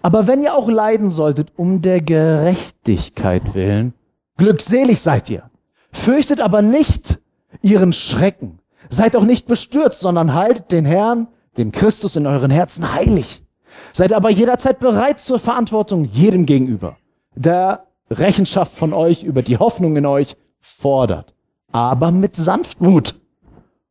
[0.02, 3.94] Aber wenn ihr auch leiden solltet um der Gerechtigkeit willen,
[4.38, 5.50] glückselig seid ihr.
[5.92, 7.20] Fürchtet aber nicht
[7.64, 8.60] ihren Schrecken.
[8.90, 11.28] Seid auch nicht bestürzt, sondern haltet den Herrn,
[11.58, 13.44] den Christus in euren Herzen heilig.
[13.92, 16.98] Seid aber jederzeit bereit zur Verantwortung jedem gegenüber,
[17.34, 21.34] der Rechenschaft von euch über die Hoffnung in euch fordert,
[21.72, 23.16] aber mit Sanftmut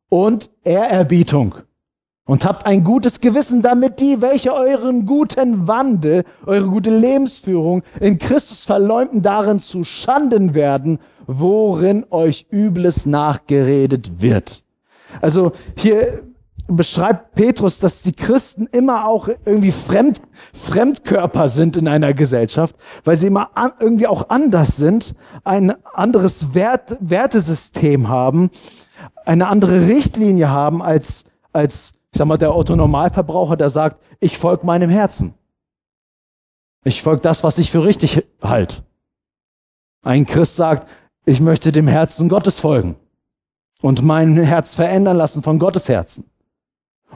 [0.09, 1.55] und Ehrerbietung.
[2.27, 8.17] Und habt ein gutes Gewissen, damit die, welche euren guten Wandel, eure gute Lebensführung in
[8.17, 10.97] Christus verleumden, darin zu Schanden werden,
[11.27, 14.63] worin euch Übles nachgeredet wird.
[15.21, 16.23] Also hier
[16.67, 20.21] beschreibt Petrus, dass die Christen immer auch irgendwie Fremd,
[20.53, 26.53] Fremdkörper sind in einer Gesellschaft, weil sie immer an, irgendwie auch anders sind, ein anderes
[26.53, 28.49] Wert, Wertesystem haben,
[29.25, 34.65] eine andere Richtlinie haben als, als, ich sag mal, der Autonormalverbraucher, der sagt, ich folge
[34.65, 35.33] meinem Herzen.
[36.83, 38.83] Ich folge das, was ich für richtig halte.
[40.03, 40.87] Ein Christ sagt,
[41.25, 42.95] ich möchte dem Herzen Gottes folgen
[43.81, 46.25] und mein Herz verändern lassen von Gottes Herzen.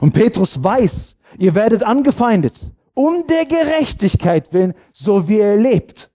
[0.00, 6.10] Und Petrus weiß, ihr werdet angefeindet, um der Gerechtigkeit willen, so wie ihr lebt.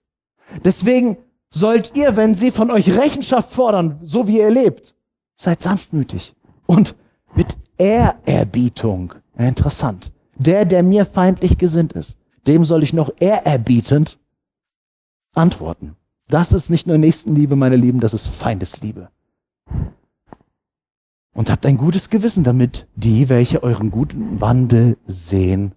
[0.64, 1.16] Deswegen
[1.50, 4.94] sollt ihr, wenn sie von euch Rechenschaft fordern, so wie ihr lebt,
[5.34, 6.34] seid sanftmütig
[6.66, 6.96] und
[7.34, 9.12] Mit Ehrerbietung.
[9.36, 10.10] Interessant.
[10.36, 14.18] Der, der mir feindlich gesinnt ist, dem soll ich noch ehrerbietend
[15.34, 15.96] antworten.
[16.28, 19.10] Das ist nicht nur Nächstenliebe, meine Lieben, das ist Feindesliebe.
[21.36, 25.72] Und habt ein gutes Gewissen damit, die, welche euren guten Wandel sehen,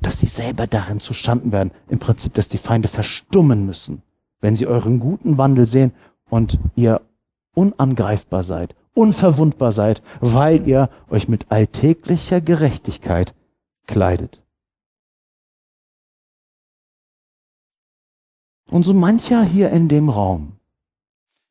[0.00, 1.72] dass sie selber darin zu Schanden werden.
[1.88, 4.02] Im Prinzip, dass die Feinde verstummen müssen,
[4.40, 5.92] wenn sie euren guten Wandel sehen
[6.30, 7.00] und ihr
[7.54, 13.34] unangreifbar seid, unverwundbar seid, weil ihr euch mit alltäglicher Gerechtigkeit
[13.88, 14.44] kleidet.
[18.70, 20.52] Und so mancher hier in dem Raum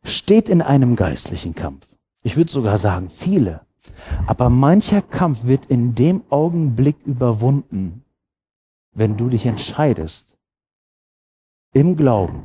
[0.06, 1.95] steht in einem geistlichen Kampf.
[2.26, 3.68] Ich würde sogar sagen, viele.
[4.26, 8.04] Aber mancher Kampf wird in dem Augenblick überwunden,
[8.94, 10.36] wenn du dich entscheidest,
[11.72, 12.44] im Glauben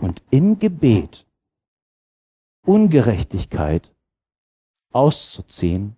[0.00, 1.26] und im Gebet
[2.64, 3.94] Ungerechtigkeit
[4.90, 5.96] auszuziehen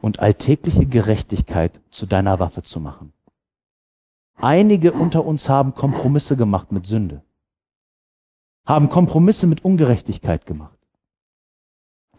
[0.00, 3.12] und alltägliche Gerechtigkeit zu deiner Waffe zu machen.
[4.36, 7.24] Einige unter uns haben Kompromisse gemacht mit Sünde,
[8.64, 10.73] haben Kompromisse mit Ungerechtigkeit gemacht,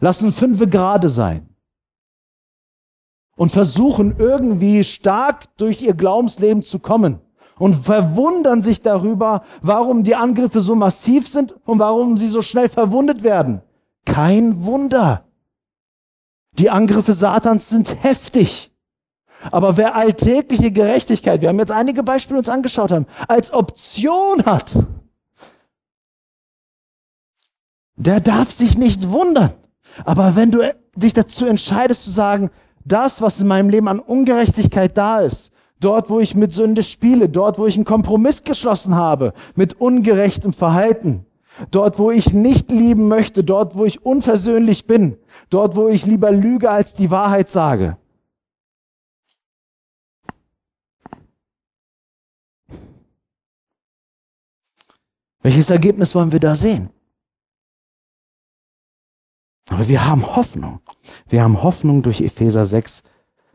[0.00, 1.48] lassen fünfe gerade sein
[3.36, 7.20] und versuchen irgendwie stark durch ihr Glaubensleben zu kommen
[7.58, 12.68] und verwundern sich darüber, warum die Angriffe so massiv sind und warum sie so schnell
[12.68, 13.62] verwundet werden.
[14.04, 15.24] Kein Wunder.
[16.58, 18.72] Die Angriffe Satans sind heftig.
[19.50, 24.78] Aber wer alltägliche Gerechtigkeit, wir haben jetzt einige Beispiele uns angeschaut haben, als Option hat,
[27.96, 29.54] der darf sich nicht wundern.
[30.04, 30.60] Aber wenn du
[30.94, 32.50] dich dazu entscheidest zu sagen,
[32.84, 37.28] das, was in meinem Leben an Ungerechtigkeit da ist, dort, wo ich mit Sünde spiele,
[37.28, 41.26] dort, wo ich einen Kompromiss geschlossen habe mit ungerechtem Verhalten,
[41.70, 45.16] dort, wo ich nicht lieben möchte, dort, wo ich unversöhnlich bin,
[45.50, 47.96] dort, wo ich lieber lüge als die Wahrheit sage,
[55.46, 56.90] Welches Ergebnis wollen wir da sehen?
[59.70, 60.80] Aber wir haben Hoffnung.
[61.28, 63.02] Wir haben Hoffnung durch Epheser 6,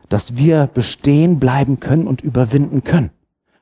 [0.08, 3.10] dass wir bestehen bleiben können und überwinden können.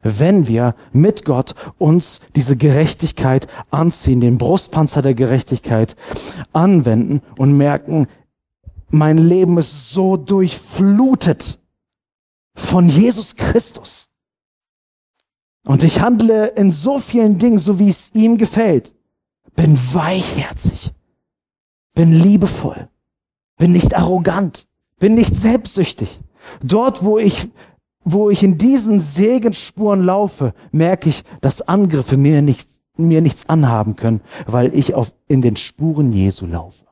[0.02, 5.94] Wenn wir mit Gott uns diese Gerechtigkeit anziehen, den Brustpanzer der Gerechtigkeit
[6.52, 8.06] anwenden und merken,
[8.88, 11.58] mein Leben ist so durchflutet
[12.54, 14.08] von Jesus Christus.
[15.64, 18.94] Und ich handle in so vielen Dingen, so wie es ihm gefällt.
[19.54, 20.92] Bin weichherzig,
[22.00, 22.88] bin liebevoll,
[23.58, 24.66] bin nicht arrogant,
[24.98, 26.18] bin nicht selbstsüchtig.
[26.62, 27.50] Dort, wo ich,
[28.04, 33.96] wo ich in diesen Segensspuren laufe, merke ich, dass Angriffe mir, nicht, mir nichts anhaben
[33.96, 36.86] können, weil ich auf, in den Spuren Jesu laufe.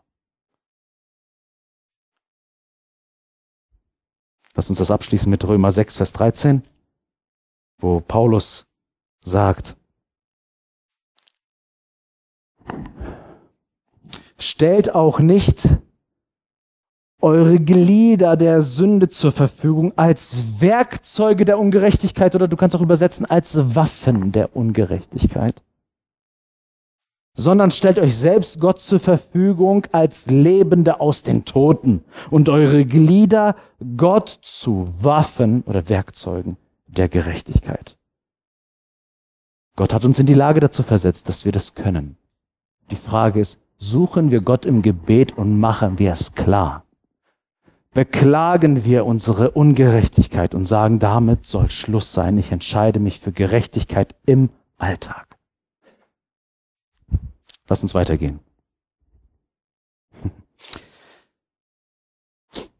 [4.56, 6.62] Lass uns das abschließen mit Römer 6, Vers 13
[7.78, 8.66] wo Paulus
[9.24, 9.74] sagt,
[14.38, 15.68] stellt auch nicht
[17.20, 23.26] eure Glieder der Sünde zur Verfügung als Werkzeuge der Ungerechtigkeit oder du kannst auch übersetzen
[23.26, 25.62] als Waffen der Ungerechtigkeit,
[27.34, 33.56] sondern stellt euch selbst Gott zur Verfügung als Lebende aus den Toten und eure Glieder
[33.96, 37.96] Gott zu Waffen oder Werkzeugen der Gerechtigkeit.
[39.74, 42.16] Gott hat uns in die Lage dazu versetzt, dass wir das können.
[42.90, 46.84] Die Frage ist, suchen wir Gott im Gebet und machen wir es klar?
[47.94, 52.36] Beklagen wir unsere Ungerechtigkeit und sagen, damit soll Schluss sein.
[52.38, 55.36] Ich entscheide mich für Gerechtigkeit im Alltag.
[57.68, 58.40] Lass uns weitergehen.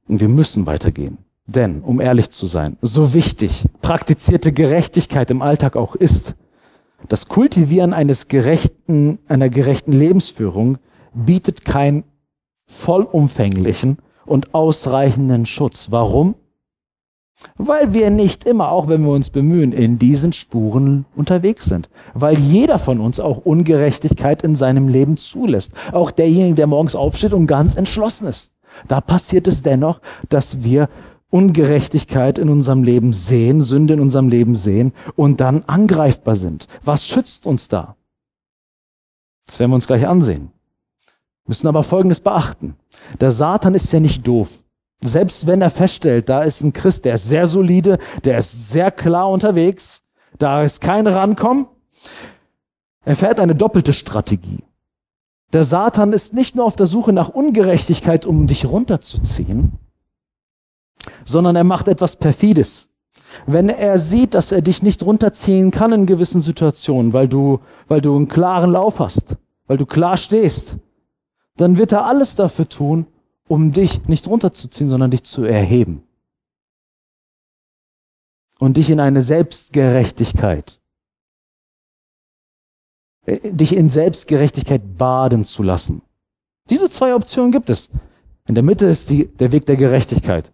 [0.07, 1.19] Und wir müssen weitergehen.
[1.47, 6.35] Denn, um ehrlich zu sein, so wichtig praktizierte Gerechtigkeit im Alltag auch ist,
[7.07, 10.79] das Kultivieren eines gerechten, einer gerechten Lebensführung
[11.15, 12.05] bietet keinen
[12.67, 15.91] vollumfänglichen und ausreichenden Schutz.
[15.91, 16.35] Warum?
[17.57, 21.89] Weil wir nicht immer, auch wenn wir uns bemühen, in diesen Spuren unterwegs sind.
[22.15, 25.73] Weil jeder von uns auch Ungerechtigkeit in seinem Leben zulässt.
[25.93, 28.53] Auch derjenige, der morgens aufsteht und ganz entschlossen ist.
[28.89, 30.89] Da passiert es dennoch, dass wir
[31.31, 36.67] Ungerechtigkeit in unserem Leben sehen, Sünde in unserem Leben sehen und dann angreifbar sind.
[36.83, 37.97] Was schützt uns da?
[39.47, 40.53] Das werden wir uns gleich ansehen.
[41.47, 42.77] Müssen aber Folgendes beachten.
[43.21, 44.63] Der Satan ist ja nicht doof.
[45.01, 48.91] Selbst wenn er feststellt, da ist ein Christ, der ist sehr solide, der ist sehr
[48.91, 50.03] klar unterwegs,
[50.39, 51.67] da ist kein Rankommen,
[53.05, 54.65] er fährt eine doppelte Strategie.
[55.53, 59.79] Der Satan ist nicht nur auf der Suche nach Ungerechtigkeit, um dich runterzuziehen,
[61.29, 62.89] sondern er macht etwas Perfides.
[63.47, 68.01] Wenn er sieht, dass er dich nicht runterziehen kann in gewissen Situationen, weil du, weil
[68.01, 69.37] du einen klaren Lauf hast,
[69.67, 70.79] weil du klar stehst,
[71.57, 73.07] dann wird er alles dafür tun,
[73.47, 76.03] um dich nicht runterzuziehen, sondern dich zu erheben.
[78.59, 80.81] Und dich in eine Selbstgerechtigkeit,
[83.27, 86.03] äh, dich in Selbstgerechtigkeit baden zu lassen.
[86.71, 87.91] Diese zwei Optionen gibt es.
[88.47, 90.53] In der Mitte ist die, der Weg der Gerechtigkeit.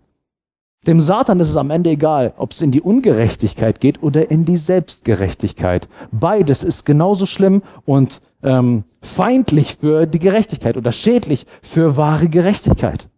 [0.86, 4.44] Dem Satan ist es am Ende egal, ob es in die Ungerechtigkeit geht oder in
[4.44, 5.88] die Selbstgerechtigkeit.
[6.12, 13.08] Beides ist genauso schlimm und ähm, feindlich für die Gerechtigkeit oder schädlich für wahre Gerechtigkeit.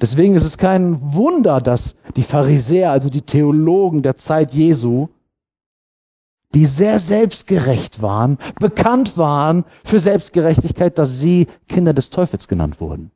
[0.00, 5.08] Deswegen ist es kein Wunder, dass die Pharisäer, also die Theologen der Zeit Jesu,
[6.54, 13.12] die sehr selbstgerecht waren, bekannt waren für Selbstgerechtigkeit, dass sie Kinder des Teufels genannt wurden.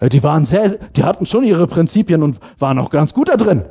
[0.00, 3.64] Die waren sehr, die hatten schon ihre Prinzipien und waren auch ganz gut da drin.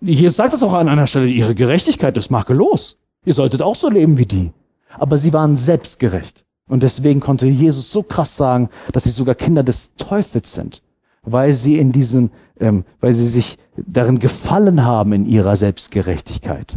[0.00, 2.98] Jesus sagt es auch an einer Stelle, ihre Gerechtigkeit ist makellos.
[3.24, 4.52] Ihr solltet auch so leben wie die.
[4.98, 6.44] Aber sie waren selbstgerecht.
[6.68, 10.82] Und deswegen konnte Jesus so krass sagen, dass sie sogar Kinder des Teufels sind,
[11.22, 16.76] weil sie in diesem, ähm, weil sie sich darin gefallen haben in ihrer Selbstgerechtigkeit.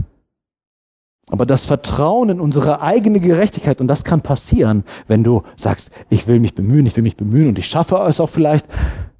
[1.35, 6.27] Aber das Vertrauen in unsere eigene Gerechtigkeit, und das kann passieren, wenn du sagst, ich
[6.27, 8.65] will mich bemühen, ich will mich bemühen und ich schaffe es auch vielleicht,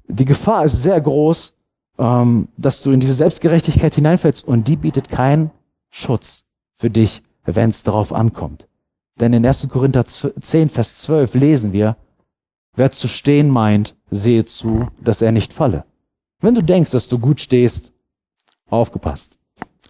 [0.08, 1.52] die Gefahr ist sehr groß,
[1.98, 5.50] ähm, dass du in diese Selbstgerechtigkeit hineinfällst und die bietet keinen
[5.90, 8.66] Schutz für dich, wenn es darauf ankommt.
[9.20, 9.68] Denn in 1.
[9.68, 11.98] Korinther 10, Vers 12 lesen wir,
[12.76, 15.84] wer zu stehen meint, sehe zu, dass er nicht falle.
[16.40, 17.92] Wenn du denkst, dass du gut stehst,
[18.70, 19.38] aufgepasst,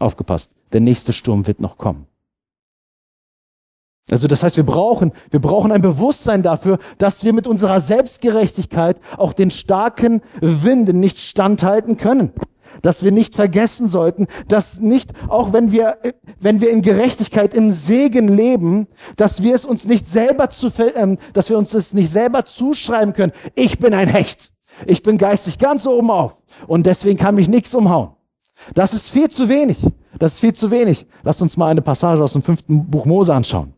[0.00, 2.08] aufgepasst, der nächste Sturm wird noch kommen.
[4.10, 9.00] Also das heißt, wir brauchen, wir brauchen ein Bewusstsein dafür, dass wir mit unserer Selbstgerechtigkeit
[9.16, 12.32] auch den starken Winden nicht standhalten können
[12.82, 15.98] dass wir nicht vergessen sollten, dass nicht, auch wenn wir,
[16.40, 21.18] wenn wir in Gerechtigkeit, im Segen leben, dass wir es uns nicht selber zu, ähm,
[21.32, 23.32] dass wir uns es nicht selber zuschreiben können.
[23.54, 24.52] Ich bin ein Hecht.
[24.84, 26.36] Ich bin geistig ganz oben auf.
[26.66, 28.10] Und deswegen kann mich nichts umhauen.
[28.74, 29.78] Das ist viel zu wenig.
[30.18, 31.06] Das ist viel zu wenig.
[31.22, 33.74] Lass uns mal eine Passage aus dem fünften Buch Mose anschauen.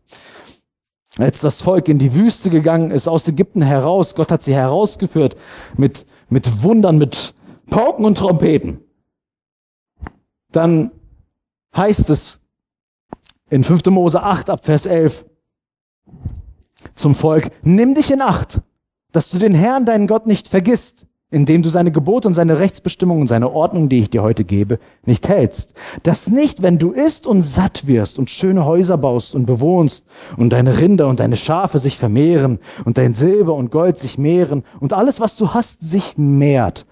[1.17, 5.35] Als das Volk in die Wüste gegangen ist, aus Ägypten heraus, Gott hat sie herausgeführt
[5.75, 7.33] mit, mit Wundern, mit
[7.69, 8.79] Pauken und Trompeten
[10.51, 10.91] dann
[11.75, 12.39] heißt es
[13.49, 13.85] in 5.
[13.87, 15.25] Mose 8 ab Vers 11
[16.93, 18.61] zum Volk, nimm dich in Acht,
[19.11, 23.21] dass du den Herrn, deinen Gott, nicht vergisst, indem du seine Gebote und seine Rechtsbestimmungen
[23.21, 25.75] und seine Ordnung, die ich dir heute gebe, nicht hältst.
[26.03, 30.05] Dass nicht, wenn du isst und satt wirst und schöne Häuser baust und bewohnst
[30.37, 34.63] und deine Rinder und deine Schafe sich vermehren und dein Silber und Gold sich mehren
[34.79, 36.85] und alles, was du hast, sich mehrt,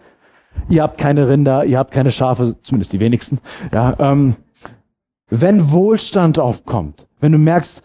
[0.69, 3.39] ihr habt keine Rinder, ihr habt keine Schafe, zumindest die wenigsten.
[3.71, 4.35] Ja, ähm,
[5.29, 7.81] wenn Wohlstand aufkommt, wenn du merkst,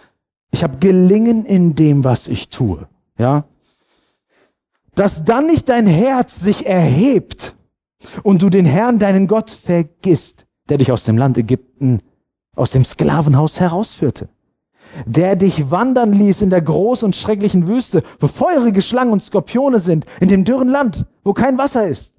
[0.50, 2.86] ich habe Gelingen in dem, was ich tue,
[3.18, 3.44] ja,
[4.94, 7.55] dass dann nicht dein Herz sich erhebt
[8.22, 11.98] und du den Herrn, deinen Gott, vergisst, der dich aus dem Land Ägypten,
[12.57, 14.28] aus dem Sklavenhaus herausführte,
[15.07, 19.78] der dich wandern ließ in der großen und schrecklichen Wüste, wo feurige Schlangen und Skorpione
[19.78, 22.14] sind, in dem dürren Land, wo kein Wasser ist,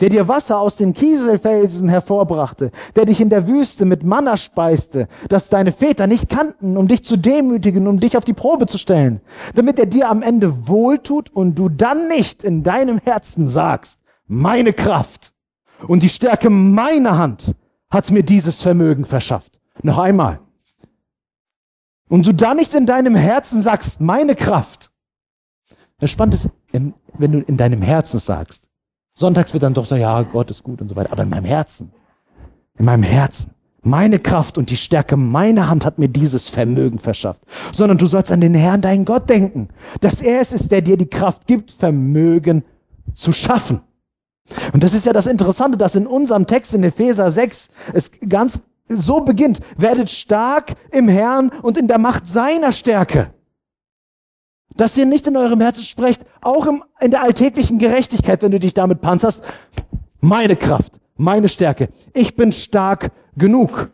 [0.00, 5.08] der dir Wasser aus dem Kieselfelsen hervorbrachte, der dich in der Wüste mit Manna speiste,
[5.28, 8.78] das deine Väter nicht kannten, um dich zu demütigen, um dich auf die Probe zu
[8.78, 9.20] stellen,
[9.54, 14.72] damit er dir am Ende wohltut und du dann nicht in deinem Herzen sagst, meine
[14.72, 15.32] Kraft
[15.86, 17.54] und die Stärke meiner Hand
[17.90, 19.60] hat mir dieses Vermögen verschafft.
[19.82, 20.40] Noch einmal.
[22.08, 24.90] Und du dann nicht in deinem Herzen sagst, meine Kraft.
[25.98, 28.67] Das Spannende ist, wenn du in deinem Herzen sagst,
[29.18, 31.10] Sonntags wird dann doch so, ja, Gott ist gut und so weiter.
[31.10, 31.90] Aber in meinem Herzen,
[32.78, 33.50] in meinem Herzen,
[33.82, 37.42] meine Kraft und die Stärke meiner Hand hat mir dieses Vermögen verschafft.
[37.72, 39.70] Sondern du sollst an den Herrn, deinen Gott denken.
[40.00, 42.62] Dass er es ist, der dir die Kraft gibt, Vermögen
[43.12, 43.80] zu schaffen.
[44.72, 48.60] Und das ist ja das Interessante, dass in unserem Text in Epheser 6 es ganz
[48.86, 49.58] so beginnt.
[49.76, 53.32] Werdet stark im Herrn und in der Macht seiner Stärke
[54.76, 58.58] dass ihr nicht in eurem Herzen sprecht, auch im, in der alltäglichen Gerechtigkeit, wenn du
[58.58, 59.42] dich damit panzerst,
[60.20, 63.90] meine Kraft, meine Stärke, ich bin stark genug.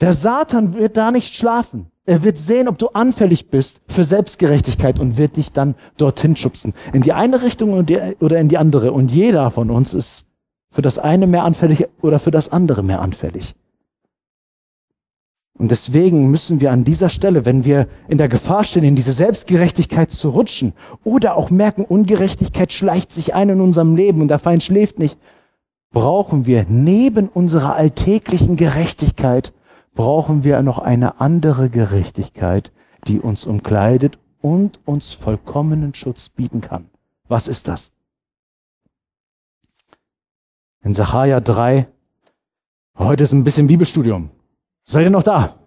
[0.00, 1.90] Der Satan wird da nicht schlafen.
[2.06, 6.74] Er wird sehen, ob du anfällig bist für Selbstgerechtigkeit und wird dich dann dorthin schubsen.
[6.92, 8.92] In die eine Richtung oder in die andere.
[8.92, 10.26] Und jeder von uns ist
[10.70, 13.54] für das eine mehr anfällig oder für das andere mehr anfällig.
[15.56, 19.12] Und deswegen müssen wir an dieser Stelle, wenn wir in der Gefahr stehen, in diese
[19.12, 20.72] Selbstgerechtigkeit zu rutschen
[21.04, 25.16] oder auch merken, Ungerechtigkeit schleicht sich ein in unserem Leben und der Feind schläft nicht,
[25.92, 29.52] brauchen wir neben unserer alltäglichen Gerechtigkeit,
[29.94, 32.72] brauchen wir noch eine andere Gerechtigkeit,
[33.06, 36.90] die uns umkleidet und uns vollkommenen Schutz bieten kann.
[37.28, 37.92] Was ist das?
[40.82, 41.86] In Sacharja 3,
[42.98, 44.30] heute ist ein bisschen Bibelstudium.
[44.84, 45.58] Seid ihr noch da?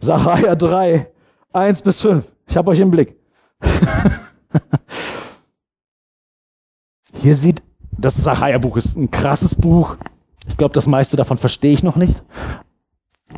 [0.00, 1.12] Sacharja 3,
[1.52, 2.24] 1 bis 5.
[2.46, 3.16] Ich habe euch im Blick.
[7.14, 9.96] Hier sieht, das Sacharja-Buch ist ein krasses Buch.
[10.48, 12.22] Ich glaube, das meiste davon verstehe ich noch nicht.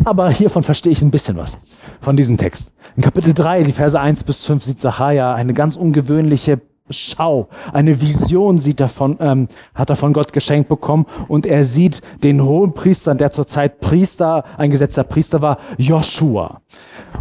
[0.05, 1.59] Aber hiervon verstehe ich ein bisschen was
[2.01, 2.73] von diesem Text.
[2.97, 8.01] In Kapitel 3, die Verse 1 bis 5, sieht Sacharja eine ganz ungewöhnliche Schau, eine
[8.01, 12.43] Vision sieht er von, ähm, hat er von Gott geschenkt bekommen und er sieht den
[12.43, 16.61] hohen Priester, der zur Zeit Priester, eingesetzter Priester war, Joshua.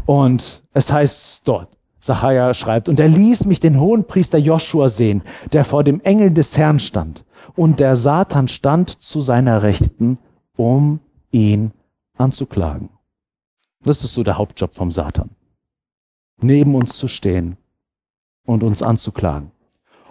[0.05, 5.23] Und es heißt dort, Zachariah schreibt, und er ließ mich den hohen Priester Joshua sehen,
[5.51, 7.25] der vor dem Engel des Herrn stand.
[7.55, 10.19] Und der Satan stand zu seiner Rechten,
[10.55, 10.99] um
[11.31, 11.71] ihn
[12.17, 12.89] anzuklagen.
[13.81, 15.31] Das ist so der Hauptjob vom Satan.
[16.41, 17.57] Neben uns zu stehen
[18.45, 19.51] und uns anzuklagen.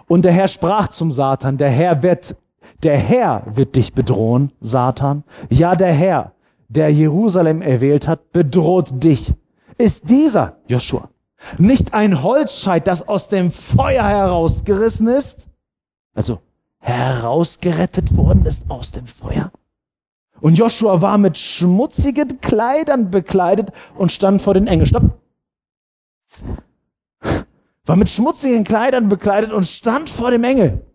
[0.07, 2.35] Und der Herr sprach zum Satan, der Herr wird,
[2.83, 5.23] der Herr wird dich bedrohen, Satan.
[5.49, 6.33] Ja, der Herr,
[6.69, 9.33] der Jerusalem erwählt hat, bedroht dich.
[9.77, 11.09] Ist dieser, Joshua,
[11.57, 15.47] nicht ein Holzscheit, das aus dem Feuer herausgerissen ist?
[16.13, 16.39] Also
[16.79, 19.51] herausgerettet worden ist aus dem Feuer?
[20.39, 24.85] Und Joshua war mit schmutzigen Kleidern bekleidet und stand vor den Engeln.
[24.85, 25.19] Stopp
[27.87, 30.85] war mit schmutzigen Kleidern bekleidet und stand vor dem Engel.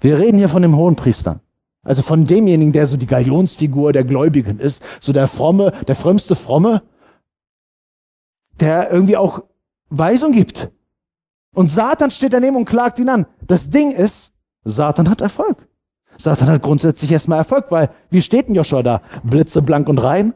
[0.00, 1.40] Wir reden hier von dem hohen Priester.
[1.84, 6.34] Also von demjenigen, der so die Galionsfigur der Gläubigen ist, so der fromme, der frömmste
[6.36, 6.82] Fromme,
[8.60, 9.42] der irgendwie auch
[9.88, 10.70] Weisung gibt.
[11.54, 13.26] Und Satan steht daneben und klagt ihn an.
[13.46, 14.32] Das Ding ist,
[14.64, 15.68] Satan hat Erfolg.
[16.16, 19.02] Satan hat grundsätzlich erstmal Erfolg, weil wie steht denn Joshua da?
[19.24, 20.34] Blitzeblank und rein?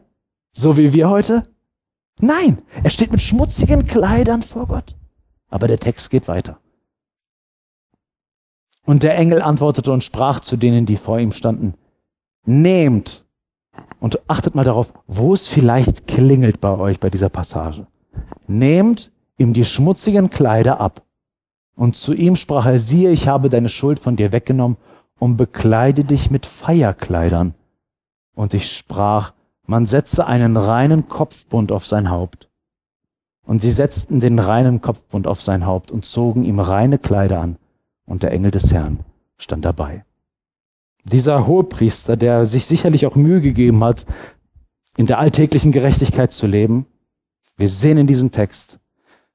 [0.53, 1.45] So wie wir heute?
[2.19, 4.97] Nein, er steht mit schmutzigen Kleidern vor Gott.
[5.49, 6.59] Aber der Text geht weiter.
[8.85, 11.75] Und der Engel antwortete und sprach zu denen, die vor ihm standen,
[12.45, 13.25] nehmt
[14.01, 17.87] und achtet mal darauf, wo es vielleicht klingelt bei euch bei dieser Passage.
[18.47, 21.03] Nehmt ihm die schmutzigen Kleider ab.
[21.75, 24.79] Und zu ihm sprach er, siehe, ich habe deine Schuld von dir weggenommen
[25.19, 27.55] und bekleide dich mit Feierkleidern.
[28.35, 29.33] Und ich sprach,
[29.67, 32.46] man setze einen reinen Kopfbund auf sein Haupt.
[33.47, 37.57] Und sie setzten den reinen Kopfbund auf sein Haupt und zogen ihm reine Kleider an.
[38.05, 39.01] Und der Engel des Herrn
[39.39, 40.05] stand dabei.
[41.05, 44.05] Dieser Hohepriester, der sich sicherlich auch Mühe gegeben hat,
[44.97, 46.87] in der alltäglichen Gerechtigkeit zu leben,
[47.57, 48.81] wir sehen in diesem Text,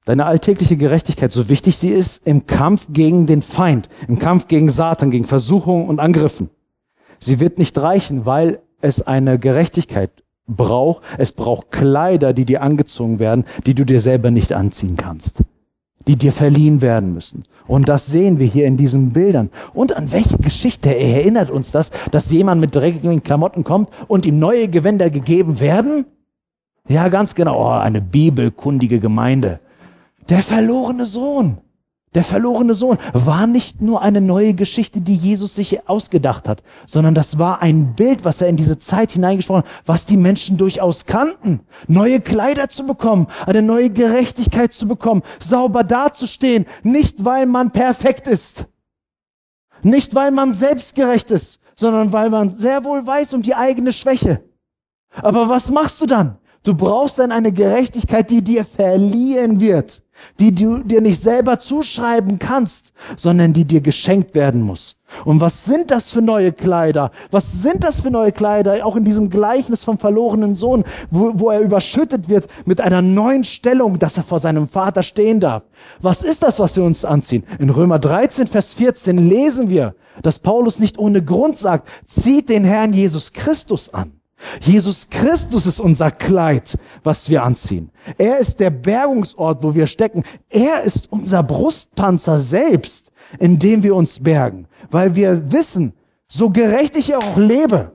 [0.06, 4.70] deine alltägliche Gerechtigkeit, so wichtig sie ist, im Kampf gegen den Feind, im Kampf gegen
[4.70, 6.50] Satan, gegen Versuchungen und Angriffen.
[7.20, 10.12] Sie wird nicht reichen, weil es eine Gerechtigkeit
[10.56, 11.04] braucht.
[11.18, 15.42] Es braucht Kleider, die dir angezogen werden, die du dir selber nicht anziehen kannst,
[16.08, 17.44] die dir verliehen werden müssen.
[17.68, 19.50] Und das sehen wir hier in diesen Bildern.
[19.74, 24.40] Und an welche Geschichte erinnert uns das, dass jemand mit dreckigen Klamotten kommt und ihm
[24.40, 26.06] neue Gewänder gegeben werden?
[26.88, 27.68] Ja, ganz genau.
[27.68, 29.60] Oh, eine bibelkundige Gemeinde.
[30.30, 31.58] Der verlorene Sohn.
[32.14, 37.16] Der verlorene Sohn war nicht nur eine neue Geschichte, die Jesus sich ausgedacht hat, sondern
[37.16, 41.06] das war ein Bild, was er in diese Zeit hineingesprochen hat, was die Menschen durchaus
[41.06, 41.62] kannten.
[41.88, 48.28] Neue Kleider zu bekommen, eine neue Gerechtigkeit zu bekommen, sauber dazustehen, nicht weil man perfekt
[48.28, 48.68] ist,
[49.82, 54.44] nicht weil man selbstgerecht ist, sondern weil man sehr wohl weiß um die eigene Schwäche.
[55.14, 56.38] Aber was machst du dann?
[56.64, 60.04] Du brauchst dann eine Gerechtigkeit, die dir verliehen wird,
[60.40, 64.96] die du dir nicht selber zuschreiben kannst, sondern die dir geschenkt werden muss.
[65.26, 67.12] Und was sind das für neue Kleider?
[67.32, 68.86] Was sind das für neue Kleider?
[68.86, 73.44] Auch in diesem Gleichnis vom verlorenen Sohn, wo, wo er überschüttet wird mit einer neuen
[73.44, 75.64] Stellung, dass er vor seinem Vater stehen darf.
[76.00, 77.44] Was ist das, was wir uns anziehen?
[77.58, 82.66] In Römer 13, Vers 14 lesen wir, dass Paulus nicht ohne Grund sagt, zieht den
[82.66, 84.21] Herrn Jesus Christus an.
[84.62, 87.92] Jesus Christus ist unser Kleid, was wir anziehen.
[88.18, 90.24] Er ist der Bergungsort, wo wir stecken.
[90.50, 95.94] Er ist unser Brustpanzer selbst, in dem wir uns bergen, weil wir wissen,
[96.28, 97.92] so gerecht ich auch lebe.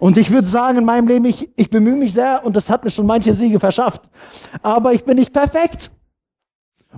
[0.00, 2.84] Und ich würde sagen, in meinem Leben, ich, ich bemühe mich sehr und das hat
[2.84, 4.02] mir schon manche Siege verschafft.
[4.62, 5.90] Aber ich bin nicht perfekt.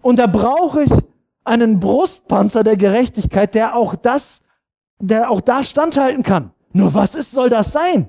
[0.02, 0.92] Und da brauche ich
[1.44, 4.42] einen Brustpanzer der Gerechtigkeit, der auch das
[5.00, 6.52] der auch da standhalten kann.
[6.72, 8.08] Nur was ist, soll das sein?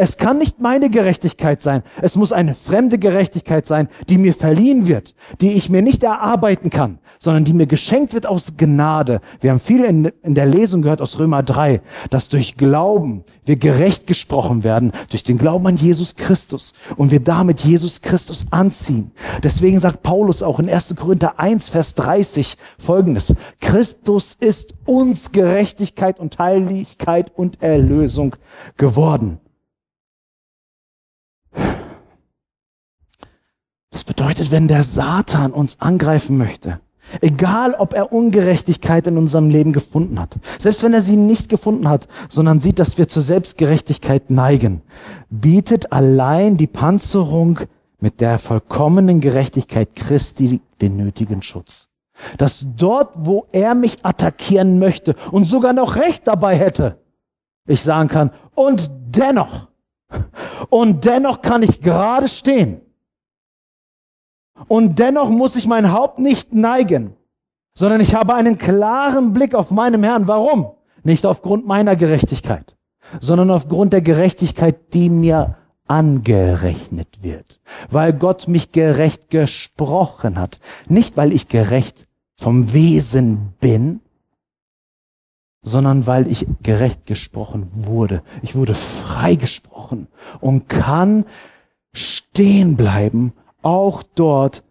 [0.00, 1.82] Es kann nicht meine Gerechtigkeit sein.
[2.00, 6.70] Es muss eine fremde Gerechtigkeit sein, die mir verliehen wird, die ich mir nicht erarbeiten
[6.70, 9.20] kann, sondern die mir geschenkt wird aus Gnade.
[9.40, 11.80] Wir haben viel in, in, der Lesung gehört aus Römer 3,
[12.10, 17.20] dass durch Glauben wir gerecht gesprochen werden, durch den Glauben an Jesus Christus und wir
[17.20, 19.10] damit Jesus Christus anziehen.
[19.42, 20.94] Deswegen sagt Paulus auch in 1.
[20.94, 23.34] Korinther 1, Vers 30 folgendes.
[23.60, 28.36] Christus ist uns Gerechtigkeit und Heiligkeit und Erlösung
[28.76, 29.40] geworden.
[33.98, 36.78] Das bedeutet, wenn der Satan uns angreifen möchte,
[37.20, 41.88] egal ob er Ungerechtigkeit in unserem Leben gefunden hat, selbst wenn er sie nicht gefunden
[41.88, 44.82] hat, sondern sieht, dass wir zur Selbstgerechtigkeit neigen,
[45.30, 47.58] bietet allein die Panzerung
[47.98, 51.88] mit der vollkommenen Gerechtigkeit Christi den nötigen Schutz.
[52.36, 57.00] Dass dort, wo er mich attackieren möchte und sogar noch Recht dabei hätte,
[57.66, 59.66] ich sagen kann, und dennoch,
[60.70, 62.82] und dennoch kann ich gerade stehen
[64.66, 67.14] und dennoch muss ich mein Haupt nicht neigen,
[67.74, 70.26] sondern ich habe einen klaren Blick auf meinem Herrn.
[70.26, 70.72] Warum?
[71.04, 72.76] Nicht aufgrund meiner Gerechtigkeit,
[73.20, 75.56] sondern aufgrund der Gerechtigkeit, die mir
[75.86, 82.06] angerechnet wird, weil Gott mich gerecht gesprochen hat, nicht weil ich gerecht
[82.36, 84.00] vom Wesen bin,
[85.62, 88.22] sondern weil ich gerecht gesprochen wurde.
[88.42, 90.08] Ich wurde freigesprochen
[90.40, 91.24] und kann
[91.92, 93.32] stehen bleiben
[93.62, 94.62] auch dort,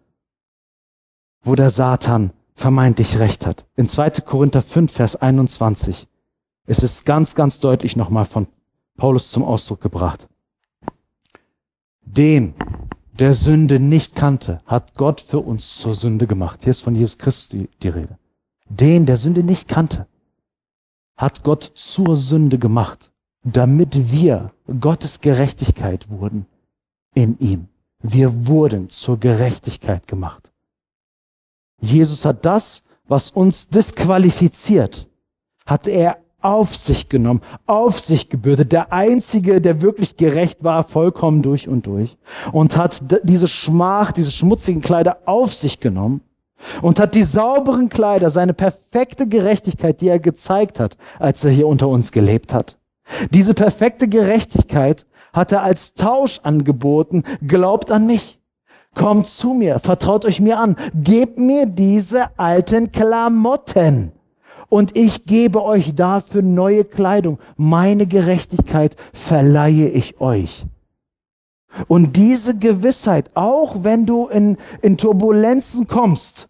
[1.42, 3.66] wo der Satan vermeintlich recht hat.
[3.76, 4.10] In 2.
[4.22, 6.08] Korinther 5, Vers 21
[6.66, 8.48] ist es ganz, ganz deutlich nochmal von
[8.96, 10.28] Paulus zum Ausdruck gebracht.
[12.02, 12.54] Den,
[13.18, 16.60] der Sünde nicht kannte, hat Gott für uns zur Sünde gemacht.
[16.62, 18.18] Hier ist von Jesus Christus die, die Rede.
[18.68, 20.06] Den, der Sünde nicht kannte,
[21.16, 23.10] hat Gott zur Sünde gemacht,
[23.44, 26.46] damit wir Gottes Gerechtigkeit wurden
[27.14, 27.68] in ihm.
[28.02, 30.50] Wir wurden zur Gerechtigkeit gemacht.
[31.80, 35.08] Jesus hat das, was uns disqualifiziert,
[35.66, 41.42] hat er auf sich genommen, auf sich gebürdet, der Einzige, der wirklich gerecht war, vollkommen
[41.42, 42.16] durch und durch,
[42.52, 46.20] und hat diese Schmach, diese schmutzigen Kleider auf sich genommen
[46.80, 51.66] und hat die sauberen Kleider, seine perfekte Gerechtigkeit, die er gezeigt hat, als er hier
[51.66, 52.76] unter uns gelebt hat.
[53.30, 55.06] Diese perfekte Gerechtigkeit
[55.38, 58.38] hat er als Tausch angeboten, glaubt an mich.
[58.94, 64.12] Kommt zu mir, vertraut euch mir an, gebt mir diese alten Klamotten
[64.68, 67.38] und ich gebe euch dafür neue Kleidung.
[67.56, 70.66] Meine Gerechtigkeit verleihe ich euch.
[71.86, 76.48] Und diese Gewissheit, auch wenn du in, in Turbulenzen kommst,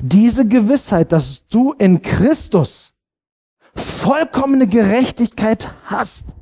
[0.00, 2.94] diese Gewissheit, dass du in Christus
[3.74, 6.35] vollkommene Gerechtigkeit hast,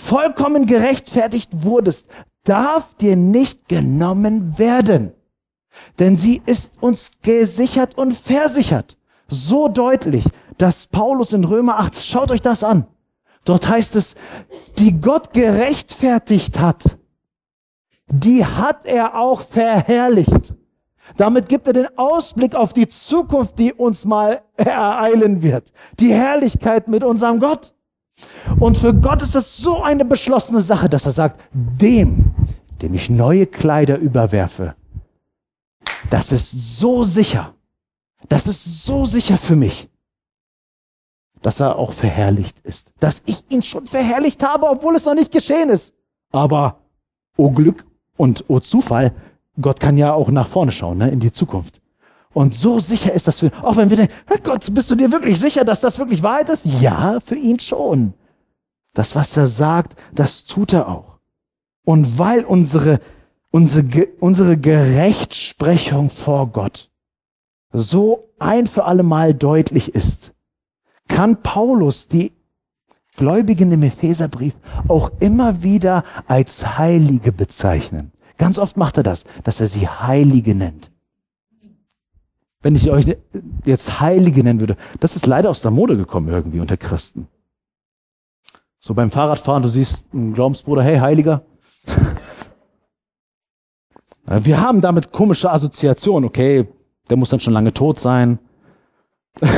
[0.00, 2.08] vollkommen gerechtfertigt wurdest,
[2.44, 5.12] darf dir nicht genommen werden.
[5.98, 8.96] Denn sie ist uns gesichert und versichert.
[9.28, 10.24] So deutlich,
[10.58, 12.86] dass Paulus in Römer 8, schaut euch das an.
[13.44, 14.16] Dort heißt es,
[14.78, 16.98] die Gott gerechtfertigt hat,
[18.08, 20.54] die hat er auch verherrlicht.
[21.16, 25.72] Damit gibt er den Ausblick auf die Zukunft, die uns mal ereilen wird.
[25.98, 27.74] Die Herrlichkeit mit unserem Gott.
[28.58, 32.32] Und für Gott ist das so eine beschlossene Sache, dass er sagt, dem,
[32.82, 34.74] dem ich neue Kleider überwerfe,
[36.08, 37.54] das ist so sicher,
[38.28, 39.88] das ist so sicher für mich,
[41.42, 45.32] dass er auch verherrlicht ist, dass ich ihn schon verherrlicht habe, obwohl es noch nicht
[45.32, 45.94] geschehen ist.
[46.32, 46.80] Aber,
[47.36, 49.14] oh Glück und oh Zufall,
[49.60, 51.80] Gott kann ja auch nach vorne schauen, ne, in die Zukunft.
[52.32, 54.14] Und so sicher ist das für, auch wenn wir denken,
[54.44, 56.64] Gott, bist du dir wirklich sicher, dass das wirklich Wahrheit ist?
[56.64, 58.14] Ja, für ihn schon.
[58.94, 61.18] Das, was er sagt, das tut er auch.
[61.84, 63.00] Und weil unsere,
[63.50, 66.90] unsere, unsere Gerechtsprechung vor Gott
[67.72, 70.34] so ein für alle Mal deutlich ist,
[71.08, 72.32] kann Paulus die
[73.16, 74.54] Gläubigen im Epheserbrief
[74.88, 78.12] auch immer wieder als Heilige bezeichnen.
[78.38, 80.89] Ganz oft macht er das, dass er sie Heilige nennt
[82.62, 83.16] wenn ich euch
[83.64, 87.26] jetzt Heilige nennen würde, das ist leider aus der Mode gekommen irgendwie unter Christen.
[88.78, 91.42] So beim Fahrradfahren, du siehst einen Glaubensbruder, hey, Heiliger.
[94.24, 96.68] Wir haben damit komische Assoziationen, okay,
[97.08, 98.38] der muss dann schon lange tot sein.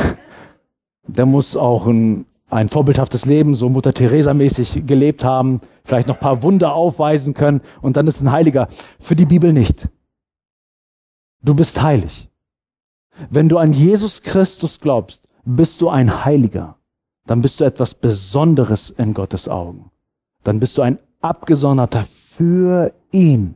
[1.05, 6.17] Der muss auch ein, ein vorbildhaftes Leben, so Mutter Teresa mäßig gelebt haben, vielleicht noch
[6.17, 8.69] paar Wunder aufweisen können und dann ist ein Heiliger.
[8.99, 9.89] Für die Bibel nicht.
[11.41, 12.29] Du bist heilig.
[13.29, 16.77] Wenn du an Jesus Christus glaubst, bist du ein Heiliger.
[17.25, 19.91] dann bist du etwas Besonderes in Gottes Augen.
[20.43, 23.55] Dann bist du ein Abgesonderter für ihn.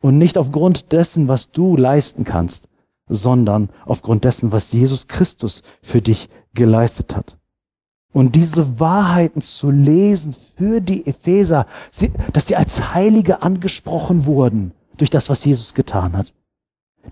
[0.00, 2.68] Und nicht aufgrund dessen, was du leisten kannst,
[3.08, 7.38] sondern aufgrund dessen, was Jesus Christus für dich geleistet hat.
[8.12, 11.66] Und diese Wahrheiten zu lesen für die Epheser,
[12.32, 16.32] dass sie als Heilige angesprochen wurden durch das, was Jesus getan hat.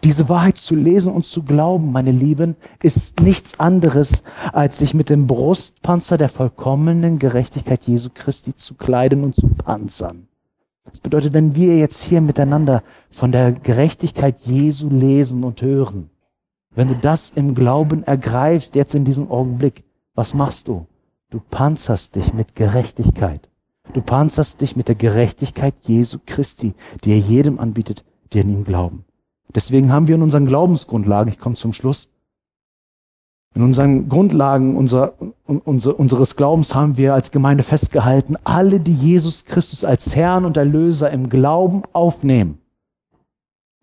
[0.02, 4.22] Diese Wahrheit zu lesen und zu glauben, meine Lieben, ist nichts anderes,
[4.52, 10.28] als sich mit dem Brustpanzer der vollkommenen Gerechtigkeit Jesu Christi zu kleiden und zu panzern.
[10.84, 16.10] Das bedeutet, wenn wir jetzt hier miteinander von der Gerechtigkeit Jesu lesen und hören,
[16.74, 19.84] wenn du das im Glauben ergreifst, jetzt in diesem Augenblick,
[20.14, 20.86] was machst du?
[21.30, 23.48] Du panzerst dich mit Gerechtigkeit.
[23.92, 26.74] Du panzerst dich mit der Gerechtigkeit Jesu Christi,
[27.04, 29.04] die er jedem anbietet, die an ihm glauben.
[29.54, 32.08] Deswegen haben wir in unseren Glaubensgrundlagen, ich komme zum Schluss,
[33.54, 35.14] in unseren Grundlagen unser,
[35.46, 40.56] unser, unseres Glaubens haben wir als Gemeinde festgehalten, alle, die Jesus Christus als Herrn und
[40.56, 42.58] Erlöser im Glauben aufnehmen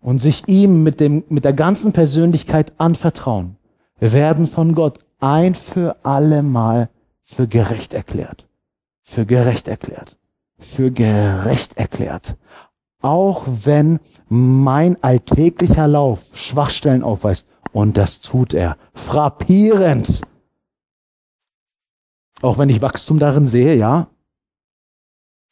[0.02, 3.56] und sich ihm mit, dem, mit der ganzen Persönlichkeit anvertrauen,
[3.98, 6.90] werden von Gott ein für alle Mal
[7.22, 8.46] für gerecht erklärt.
[9.02, 10.18] Für gerecht erklärt.
[10.58, 12.36] Für gerecht erklärt.
[13.02, 13.98] Auch wenn
[14.28, 17.48] mein alltäglicher Lauf Schwachstellen aufweist.
[17.72, 18.76] Und das tut er.
[18.94, 20.22] Frappierend.
[22.42, 24.08] Auch wenn ich Wachstum darin sehe, ja.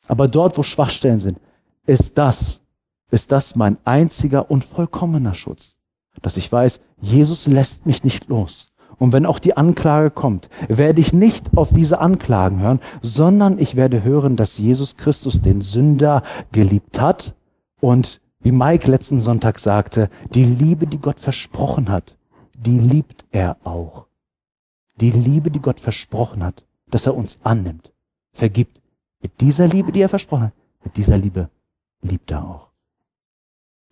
[0.08, 1.38] Aber dort, wo Schwachstellen sind,
[1.86, 2.62] ist das,
[3.10, 5.78] ist das mein einziger und vollkommener Schutz.
[6.22, 8.68] Dass ich weiß, Jesus lässt mich nicht los.
[8.98, 13.74] Und wenn auch die Anklage kommt, werde ich nicht auf diese Anklagen hören, sondern ich
[13.74, 16.22] werde hören, dass Jesus Christus den Sünder
[16.52, 17.34] geliebt hat
[17.80, 22.16] und wie Mike letzten Sonntag sagte, die Liebe, die Gott versprochen hat,
[22.54, 24.06] die liebt er auch.
[25.00, 27.92] Die Liebe, die Gott versprochen hat, dass er uns annimmt,
[28.32, 28.80] vergibt.
[29.22, 30.52] Mit dieser Liebe, die er versprochen hat,
[30.84, 31.50] mit dieser Liebe
[32.02, 32.68] liebt er auch.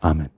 [0.00, 0.30] Amen.